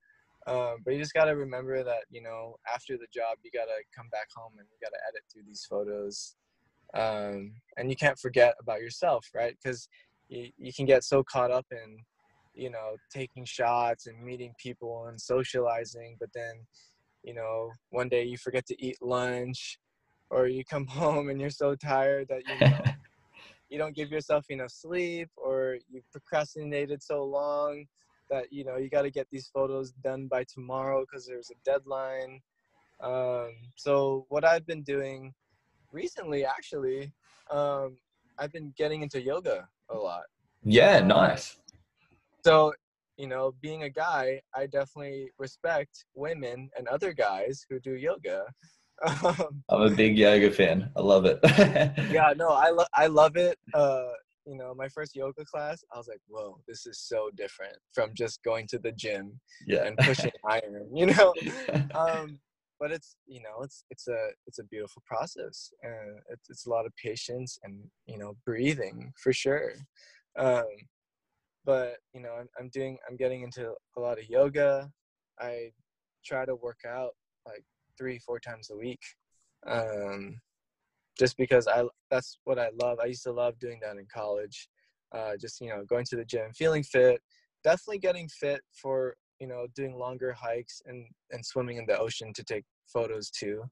[0.46, 4.08] Um, but you just gotta remember that, you know, after the job, you gotta come
[4.10, 6.36] back home and you gotta edit through these photos,
[6.94, 9.56] um, and you can't forget about yourself, right?
[9.62, 9.88] Because
[10.28, 11.98] you, you can get so caught up in
[12.54, 16.52] you know taking shots and meeting people and socializing but then
[17.22, 19.78] you know one day you forget to eat lunch
[20.30, 22.78] or you come home and you're so tired that you know
[23.68, 27.84] you don't give yourself enough sleep or you procrastinated so long
[28.30, 31.54] that you know you got to get these photos done by tomorrow because there's a
[31.64, 32.40] deadline
[33.02, 35.32] um, so what i've been doing
[35.90, 37.12] recently actually
[37.50, 37.96] um,
[38.38, 40.22] i've been getting into yoga a lot
[40.64, 41.56] yeah, nice.
[42.44, 42.72] So
[43.16, 48.44] you know being a guy i definitely respect women and other guys who do yoga
[49.04, 50.90] um, I'm a big yoga fan.
[50.96, 51.40] I love it.
[52.12, 54.10] yeah no i, lo- I love it uh,
[54.46, 58.10] you know my first yoga class i was like whoa this is so different from
[58.14, 59.84] just going to the gym yeah.
[59.84, 61.32] and pushing iron you know
[61.94, 62.38] um,
[62.80, 66.70] but it's you know it's it's a it's a beautiful process and it's, it's a
[66.70, 69.74] lot of patience and you know breathing for sure
[70.38, 70.64] um,
[71.64, 74.90] but you know I'm, I'm doing i'm getting into a lot of yoga.
[75.40, 75.70] I
[76.24, 77.12] try to work out
[77.46, 77.64] like
[77.98, 79.00] three four times a week
[79.66, 80.40] um,
[81.18, 82.98] just because i that's what i love.
[83.00, 84.68] I used to love doing that in college
[85.14, 87.20] uh, just you know going to the gym feeling fit
[87.64, 92.32] definitely getting fit for you know doing longer hikes and and swimming in the ocean
[92.32, 93.62] to take photos too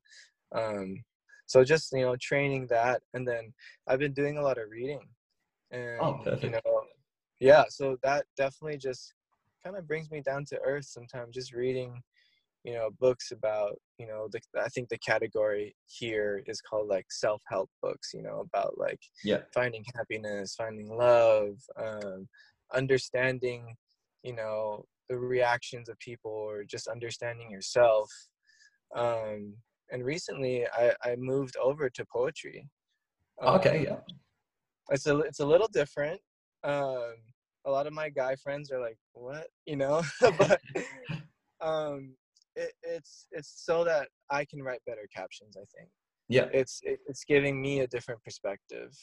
[0.54, 1.02] um,
[1.46, 3.52] so just you know training that and then
[3.88, 5.00] i've been doing a lot of reading
[5.70, 6.60] and Oh, you know
[7.40, 9.14] yeah so that definitely just
[9.64, 12.00] kind of brings me down to earth sometimes just reading
[12.64, 17.06] you know books about you know the, i think the category here is called like
[17.10, 19.38] self-help books you know about like Yeah.
[19.54, 22.28] finding happiness finding love um,
[22.74, 23.74] understanding
[24.22, 28.10] you know the reactions of people or just understanding yourself
[28.94, 29.54] um,
[29.90, 32.68] and recently I, I moved over to poetry
[33.42, 33.96] Okay, Um, yeah.
[34.90, 36.20] it's a it's a little different.
[36.62, 37.16] Um,
[37.64, 40.02] a lot of my guy friends are like, "What?" You know,
[40.38, 40.60] but
[41.60, 42.16] um,
[42.56, 45.56] it, it's it's so that I can write better captions.
[45.56, 45.90] I think
[46.28, 46.50] Yeah.
[46.50, 48.96] it's it, it's giving me a different perspective.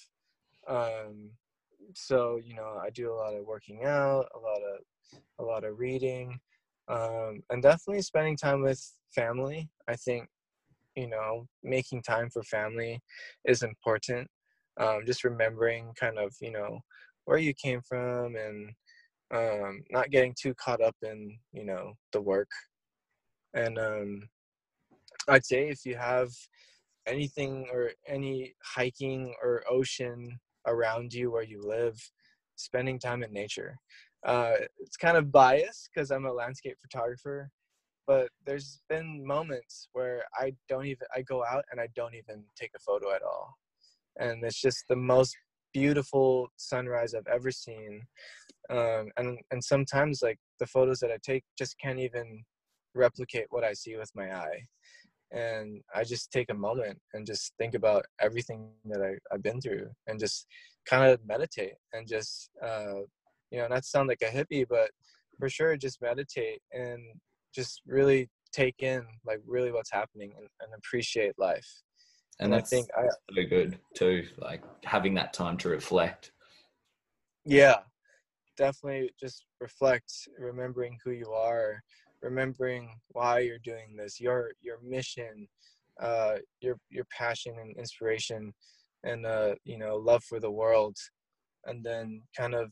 [0.67, 1.31] Um,
[1.95, 4.81] so you know, I do a lot of working out, a lot of
[5.39, 6.39] a lot of reading,
[6.87, 8.81] um, and definitely spending time with
[9.15, 9.69] family.
[9.87, 10.29] I think
[10.95, 13.01] you know making time for family
[13.45, 14.29] is important
[14.79, 16.81] um, just remembering kind of you know
[17.27, 18.71] where you came from and
[19.33, 22.49] um, not getting too caught up in you know the work.
[23.53, 24.29] And um,
[25.29, 26.29] i'd say if you have
[27.05, 31.97] anything or any hiking or ocean around you where you live
[32.55, 33.77] spending time in nature.
[34.25, 37.49] Uh, it's kind of biased because i'm a landscape photographer
[38.07, 42.43] but there's been moments where i don't even i go out and i don't even
[42.55, 43.53] take a photo at all.
[44.19, 45.35] And it's just the most
[45.73, 48.01] beautiful sunrise I've ever seen.
[48.69, 52.43] Um, and and sometimes like the photos that I take just can't even
[52.93, 54.61] replicate what I see with my eye.
[55.31, 59.59] And I just take a moment and just think about everything that I, I've been
[59.59, 60.47] through and just
[60.89, 63.01] kind of meditate and just uh,
[63.51, 64.89] you know not sound like a hippie, but
[65.39, 67.01] for sure just meditate and
[67.53, 71.67] just really take in like really what's happening and, and appreciate life.
[72.39, 76.31] And I think I so good too, like having that time to reflect.
[77.45, 77.77] Yeah.
[78.57, 81.81] definitely just reflect remembering who you are
[82.21, 85.47] remembering why you're doing this your your mission
[86.01, 88.53] uh your your passion and inspiration
[89.03, 90.97] and uh you know love for the world
[91.65, 92.71] and then kind of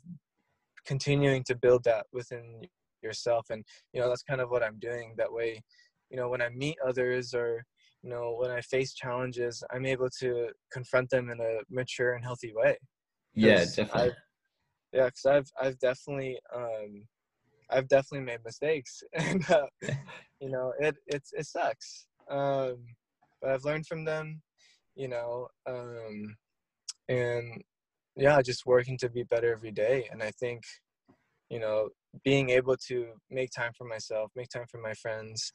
[0.86, 2.62] continuing to build that within
[3.02, 3.64] yourself and
[3.94, 5.62] you know that's kind of what i'm doing that way
[6.10, 7.64] you know when i meet others or
[8.06, 12.24] you know when i face challenges i'm able to confront them in a mature and
[12.24, 12.78] healthy way.
[13.34, 14.02] Yeah definitely.
[14.02, 14.14] I've,
[14.94, 17.04] yeah because i've i've definitely um
[17.72, 19.02] i've definitely made mistakes.
[19.18, 19.66] And uh,
[20.40, 22.06] you know it it's it sucks.
[22.30, 22.78] Um
[23.42, 24.42] but i've learned from them
[24.96, 26.36] you know um
[27.10, 27.62] and
[28.16, 30.08] yeah just working to be better every day.
[30.12, 30.62] And i think
[31.50, 31.90] you know
[32.24, 35.54] being able to make time for myself make time for my friends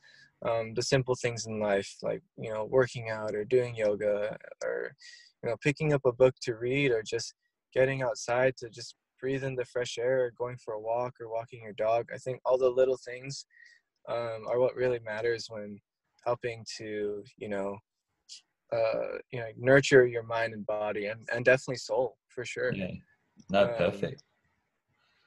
[0.49, 4.93] um, the simple things in life like you know working out or doing yoga or
[5.43, 7.35] you know picking up a book to read or just
[7.73, 11.31] getting outside to just breathe in the fresh air or going for a walk or
[11.31, 13.45] walking your dog i think all the little things
[14.09, 15.79] um, are what really matters when
[16.25, 17.77] helping to you know
[18.73, 22.91] uh, you know nurture your mind and body and, and definitely soul for sure Yeah.
[23.51, 24.23] No, Um, perfect.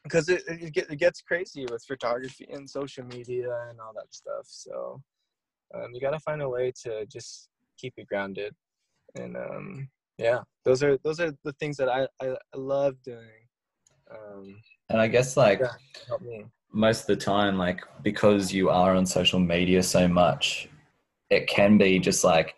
[0.03, 4.13] Because it, it, get, it gets crazy with photography and social media and all that
[4.13, 5.01] stuff so
[5.75, 8.53] um, you got to find a way to just keep it grounded
[9.15, 9.87] and um,
[10.17, 13.43] yeah those are those are the things that i i, I love doing
[14.11, 15.61] um, And I guess like
[16.21, 16.43] Yeah.
[16.71, 20.69] most of the time, like because you are on social media so much,
[21.29, 22.55] it can be just like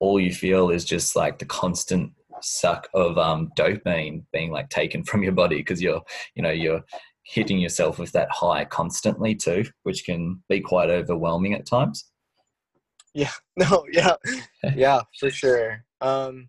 [0.00, 2.12] all you feel is just like the constant
[2.42, 6.02] suck of um, dopamine being like taken from your body because you're,
[6.34, 6.82] you know, you're
[7.24, 12.10] hitting yourself with that high constantly too, which can be quite overwhelming at times.
[13.14, 13.30] Yeah.
[13.56, 14.14] No yeah
[14.76, 16.48] yeah for sure um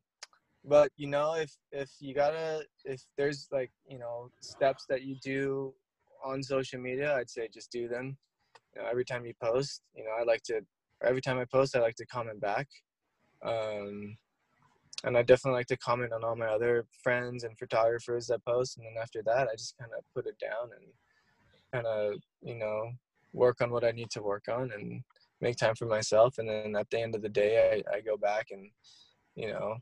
[0.64, 5.16] but you know if if you gotta if there's like you know steps that you
[5.24, 5.74] do
[6.24, 8.16] on social media i'd say just do them
[8.76, 10.62] you know, every time you post you know i like to
[11.04, 12.68] every time i post i like to comment back
[13.44, 14.16] um
[15.04, 18.78] and i definitely like to comment on all my other friends and photographers that post
[18.78, 20.88] and then after that i just kind of put it down and
[21.74, 22.90] kind of you know
[23.34, 25.02] work on what i need to work on and
[25.42, 28.18] make time for myself and then at the end of the day i, I go
[28.18, 28.70] back and
[29.36, 29.78] you know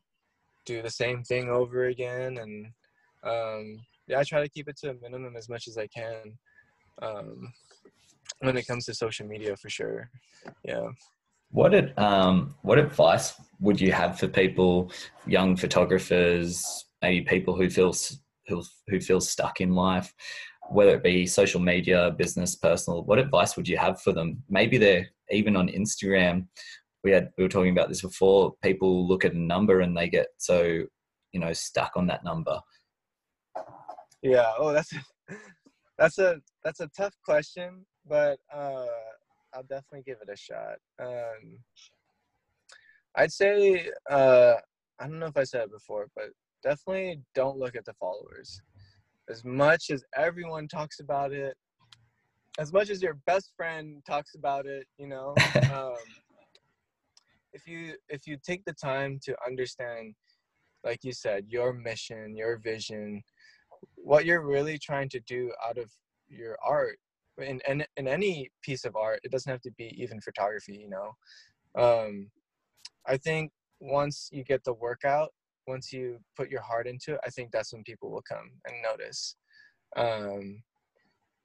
[0.65, 2.67] do the same thing over again and
[3.23, 6.37] um, yeah i try to keep it to a minimum as much as i can
[7.01, 7.53] um,
[8.39, 10.09] when it comes to social media for sure.
[10.63, 10.89] Yeah
[11.51, 14.91] What ad, um what advice would you have for people,
[15.25, 17.93] young photographers, maybe people who feel
[18.47, 20.13] who who feel stuck in life,
[20.69, 23.03] whether it be social media, business, personal?
[23.03, 24.43] What advice would you have for them?
[24.49, 26.47] Maybe they're even on Instagram.
[27.03, 28.53] We had we were talking about this before.
[28.61, 30.83] People look at a number and they get so
[31.31, 32.59] you know stuck on that number.
[34.21, 34.91] yeah oh that's
[35.97, 38.85] that's a that's a tough question but uh
[39.53, 40.77] i'll definitely give it a shot.
[40.99, 41.59] Um
[43.17, 44.55] i'd say uh
[44.99, 46.25] i don't know if i said it before but
[46.63, 48.61] definitely don't look at the followers.
[49.29, 51.57] As much as everyone talks about it
[52.57, 55.33] as much as your best friend talks about it you know
[55.73, 55.95] um
[57.53, 60.13] if you if you take the time to understand
[60.83, 63.21] like you said your mission your vision
[63.95, 65.91] what you're really trying to do out of
[66.29, 66.97] your art
[67.37, 70.89] in, in, in any piece of art it doesn't have to be even photography you
[70.89, 71.11] know?
[71.81, 72.29] Um,
[73.05, 75.29] i think once you get the workout
[75.67, 78.75] once you put your heart into it i think that's when people will come and
[78.83, 79.35] notice.
[79.95, 80.63] Um,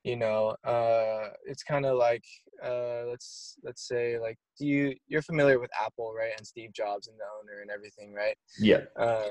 [0.05, 2.25] you know uh, it's kind of like
[2.65, 7.09] uh, let's let's say like do you you're familiar with apple right and steve jobs
[7.09, 8.37] and the owner and everything right?
[8.59, 9.31] Yeah, um,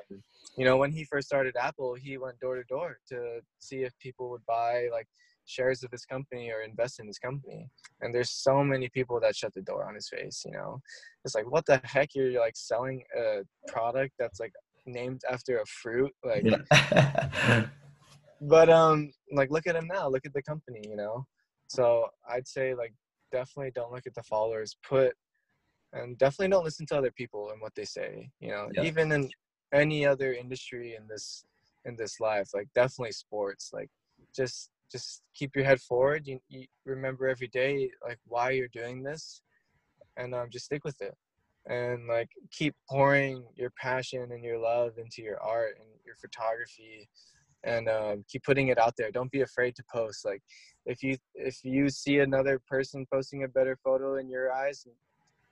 [0.57, 3.97] you know when he first started apple he went door to door to see if
[3.99, 5.07] people would buy like
[5.51, 7.67] shares of his company or invest in his company.
[8.01, 10.79] And there's so many people that shut the door on his face you know?
[11.25, 12.15] It's like what the heck?
[12.15, 14.53] You're like selling a product that's like
[14.85, 16.11] named after a fruit?
[16.23, 17.65] Like yeah.
[18.41, 20.07] but um like look at him now.
[20.07, 21.25] Look at the company you know?
[21.67, 22.93] So i'd say like
[23.31, 24.77] definitely don't look at the followers.
[24.87, 25.13] Put
[25.93, 28.69] and definitely don't listen to other people and what they say you know?
[28.73, 28.83] Yeah.
[28.83, 29.29] even in
[29.73, 31.45] any other industry in this
[31.85, 33.89] in this life like definitely sports like
[34.35, 39.01] just just keep your head forward you, you remember every day like why you're doing
[39.01, 39.41] this
[40.17, 41.15] and um, just stick with it.
[41.67, 47.07] And like keep pouring your passion and your love into your art and your photography
[47.63, 49.11] and um, keep putting it out there.
[49.11, 50.25] Don't be afraid to post.
[50.25, 50.41] Like
[50.85, 54.87] if you if you see another person posting a better photo in your eyes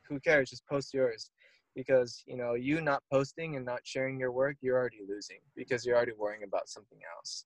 [0.07, 0.49] who cares?
[0.49, 1.29] Just post yours.
[1.75, 5.85] Because you know you not posting and not sharing your work you're already losing because
[5.85, 7.45] you're already worrying about something else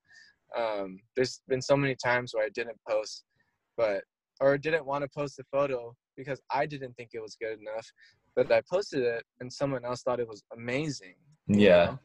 [0.58, 3.24] Um, there's been so many times where I didn't post,
[3.78, 4.04] but
[4.39, 7.88] or didn't want to post the photo because I didn't think it was good enough,
[8.36, 11.16] but I posted it and someone else thought it was amazing.
[11.47, 11.86] Yeah.
[11.86, 11.99] know?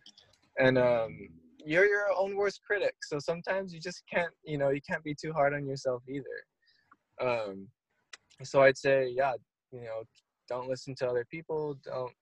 [0.59, 1.29] And um,
[1.65, 5.15] you're your own worst critic, so sometimes you just can't, you know, you can't be
[5.15, 6.25] too hard on yourself either.
[7.21, 7.69] Um,
[8.43, 9.35] so I'd say, yeah,
[9.73, 10.03] you know,
[10.49, 11.77] don't listen to other people.
[11.85, 12.13] Don't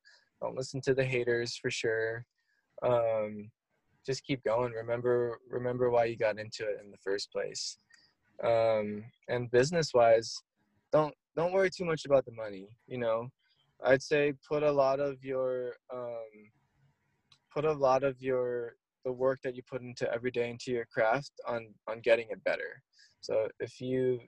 [0.42, 2.24] don't listen to the haters for sure.
[2.82, 3.50] Um,
[4.06, 4.72] just keep going.
[4.72, 7.78] Remember remember why you got into it in the first place.
[8.42, 10.34] Um, and business wise,
[10.92, 12.68] don't don't worry too much about the money.
[12.86, 13.28] You know,
[13.84, 16.50] I'd say put a lot of your um,
[17.52, 20.86] put a lot of your the work that you put into every day into your
[20.86, 22.82] craft on on getting it better.
[23.20, 24.20] So if you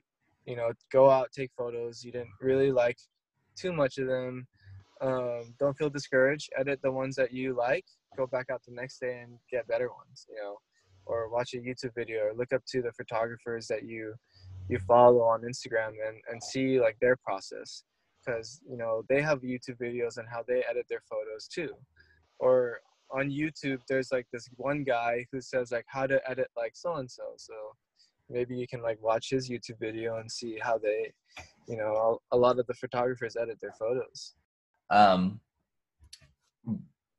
[0.48, 2.96] you know go out take photos you didn't really like
[3.54, 4.46] too much of them
[5.00, 7.84] um, don't feel discouraged edit the ones that you like
[8.16, 10.56] go back out the next day and get better ones you know
[11.06, 14.14] or watch a youtube video or look up to the photographers that you
[14.68, 17.84] you follow on instagram and and see like their process.
[18.24, 21.74] Because you know they have youtube videos on how they edit their photos too.
[22.38, 22.80] Or
[23.10, 26.96] on youtube there's like this one guy who says like how to edit like so
[26.96, 27.54] and so so
[28.28, 31.10] maybe you can like watch his youtube video and see how they
[31.66, 34.34] you know a lot of the photographers edit their photos
[34.90, 35.40] um,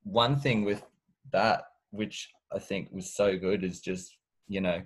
[0.04, 0.84] one thing with
[1.32, 4.16] that, which I think was so good, is just
[4.48, 4.82] you know,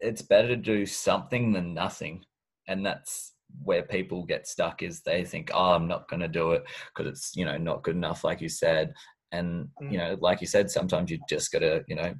[0.00, 2.24] it's better to do something than nothing,
[2.68, 3.32] and that's
[3.64, 4.82] where people get stuck.
[4.82, 6.64] Is they think, oh, I'm not going to do it
[6.94, 8.92] because it's you know not good enough, like you said,
[9.32, 12.14] and you know, like you said, sometimes you just got to you know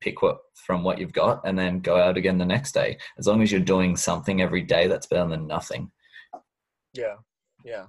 [0.00, 2.98] pick what from what you've got and then go out again the next day.
[3.18, 5.90] As long as you're doing something every day that's better than nothing.
[6.94, 7.14] Yeah.
[7.64, 7.86] Yeah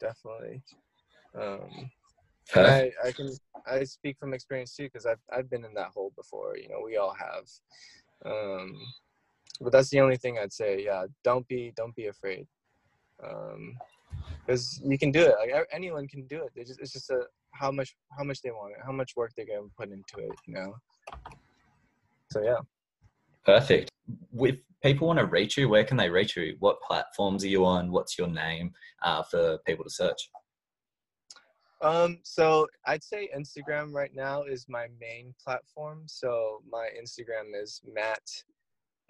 [0.00, 0.62] definitely
[1.38, 1.90] um
[2.54, 3.30] I, I can
[3.66, 6.56] I speak from experience too because I've I've been in that hole before.
[6.56, 7.44] You know, we all have.
[8.24, 8.80] Um,
[9.60, 10.84] but that's the only thing I'd say.
[10.84, 12.46] Yeah, don't be don't be afraid,
[14.46, 15.34] because you can do it.
[15.38, 16.52] Like anyone can do it.
[16.54, 19.32] They just it's just a how much how much they want it, how much work
[19.36, 20.32] they're gonna put into it.
[20.46, 20.76] You know.
[22.30, 22.60] So yeah.
[23.44, 23.90] Perfect.
[24.34, 26.56] If people want to reach you, where can they reach you?
[26.60, 27.90] What platforms are you on?
[27.90, 28.72] What's your name
[29.02, 30.30] uh, for people to search?
[31.80, 36.02] Um, so I'd say Instagram right now is my main platform.
[36.06, 38.22] So my Instagram is Matt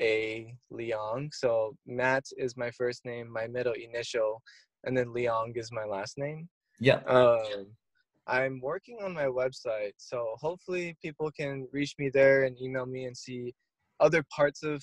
[0.01, 1.31] A Leong.
[1.33, 4.43] So Matt is my first name, my middle initial,
[4.85, 6.49] and then Leong is my last name.
[6.79, 7.01] Yeah.
[7.07, 7.69] Um,
[8.27, 13.07] I'm working on my website, so hopefully people can reach me there and email me
[13.07, 13.55] and see
[14.01, 14.83] other parts of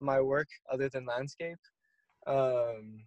[0.00, 1.58] my work other than landscape.
[2.26, 3.04] Um,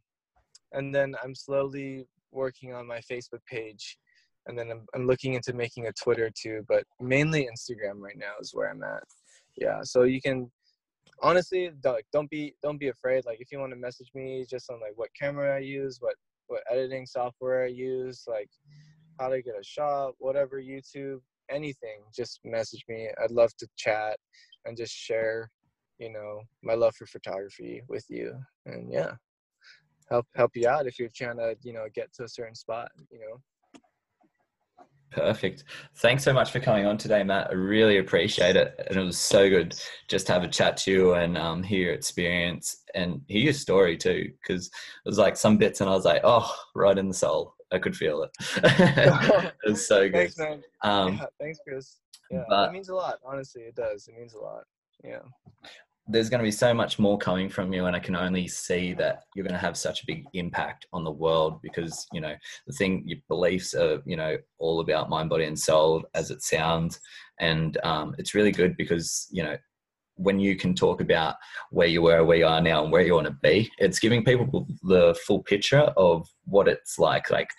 [0.72, 3.98] and then I'm slowly working on my Facebook page,
[4.46, 8.34] and then I'm, I'm looking into making a Twitter too, but mainly Instagram right now
[8.40, 9.04] is where I'm at.
[9.58, 10.50] Yeah, so you can
[11.22, 13.26] honestly don't, don't be don't be afraid.
[13.26, 16.16] Like if you want to message me just on like what camera I use, what
[16.48, 18.50] what editing software I use, like
[19.20, 21.20] how to get a shot, whatever YouTube,
[21.50, 23.10] anything, just message me.
[23.22, 24.18] I'd love to chat
[24.66, 25.52] and just share,
[26.00, 28.34] you know, my love for photography with you.
[28.66, 29.12] And yeah,
[30.10, 32.90] help help you out if you're trying to, you know, get to a certain spot,
[33.12, 33.38] you know.
[35.12, 35.64] Perfect.
[35.98, 37.50] Thanks so much for coming on today, Matt.
[37.50, 38.80] I really appreciate it.
[38.88, 39.74] And it was so good
[40.08, 43.54] just to have a chat to you and um, hear your experience and hear your
[43.54, 44.32] story too.
[44.42, 47.56] Because it was like some bits and I was like, oh, right in the soul.
[47.72, 48.32] I could feel it.
[49.64, 50.14] it was so good.
[50.14, 50.62] Thanks, man.
[50.84, 51.98] Um, yeah, thanks, Chris.
[52.30, 53.16] Yeah, but- it means a lot.
[53.26, 54.08] Honestly, it does.
[54.08, 54.64] It means a lot.
[55.04, 55.20] Yeah.
[56.12, 58.94] There's going to be so much more coming from you and i can only see
[58.94, 62.34] that you're going to have such a big impact on the world because you know
[62.68, 66.42] the thing your beliefs are you know all about mind body and soul as it
[66.42, 67.00] sounds.
[67.40, 69.58] And um, it's really good because you know
[70.16, 71.36] when you can talk about
[71.72, 74.24] where you were where you are now and where you want to be it's giving
[74.24, 77.30] people the full picture of what it's like.
[77.30, 77.50] Like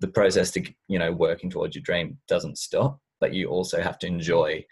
[0.00, 3.98] the process to you know working towards your dream doesn't stop but you also have
[3.98, 4.64] to enjoy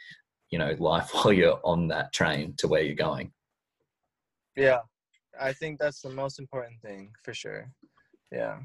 [0.51, 3.33] you know life while you're on that train to where you're going
[4.57, 4.81] Yeah.
[5.39, 7.71] I think that's the most important thing for sure.
[8.33, 8.59] Yeah.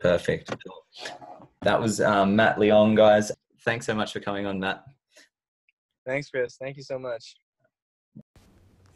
[0.00, 0.54] perfect
[1.62, 3.32] that was um, matt leong guys
[3.64, 4.84] thanks so much for coming on matt
[6.04, 6.56] Thanks, Chris.
[6.56, 7.36] Thank you so much.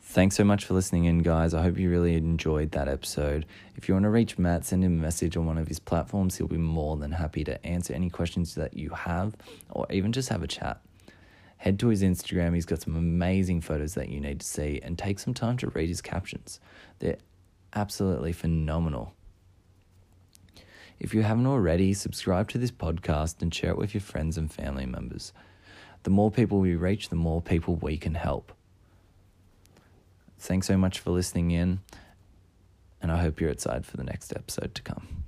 [0.01, 1.53] Thanks so much for listening in, guys.
[1.53, 3.45] I hope you really enjoyed that episode.
[3.75, 6.37] If you want to reach Matt, send him a message on one of his platforms.
[6.37, 9.37] He'll be more than happy to answer any questions that you have
[9.71, 10.81] or even just have a chat.
[11.59, 12.55] Head to his Instagram.
[12.55, 15.69] He's got some amazing photos that you need to see and take some time to
[15.71, 16.61] read his captions.
[16.99, 17.19] They're
[17.75, 19.15] absolutely phenomenal.
[20.99, 24.51] If you haven't already, subscribe to this podcast and share it with your friends and
[24.51, 25.33] family members.
[26.05, 28.53] The more people we reach, the more people we can help.
[30.39, 31.81] Thanks so much for listening in,
[33.03, 35.26] and I hope you're excited for the next episode to come.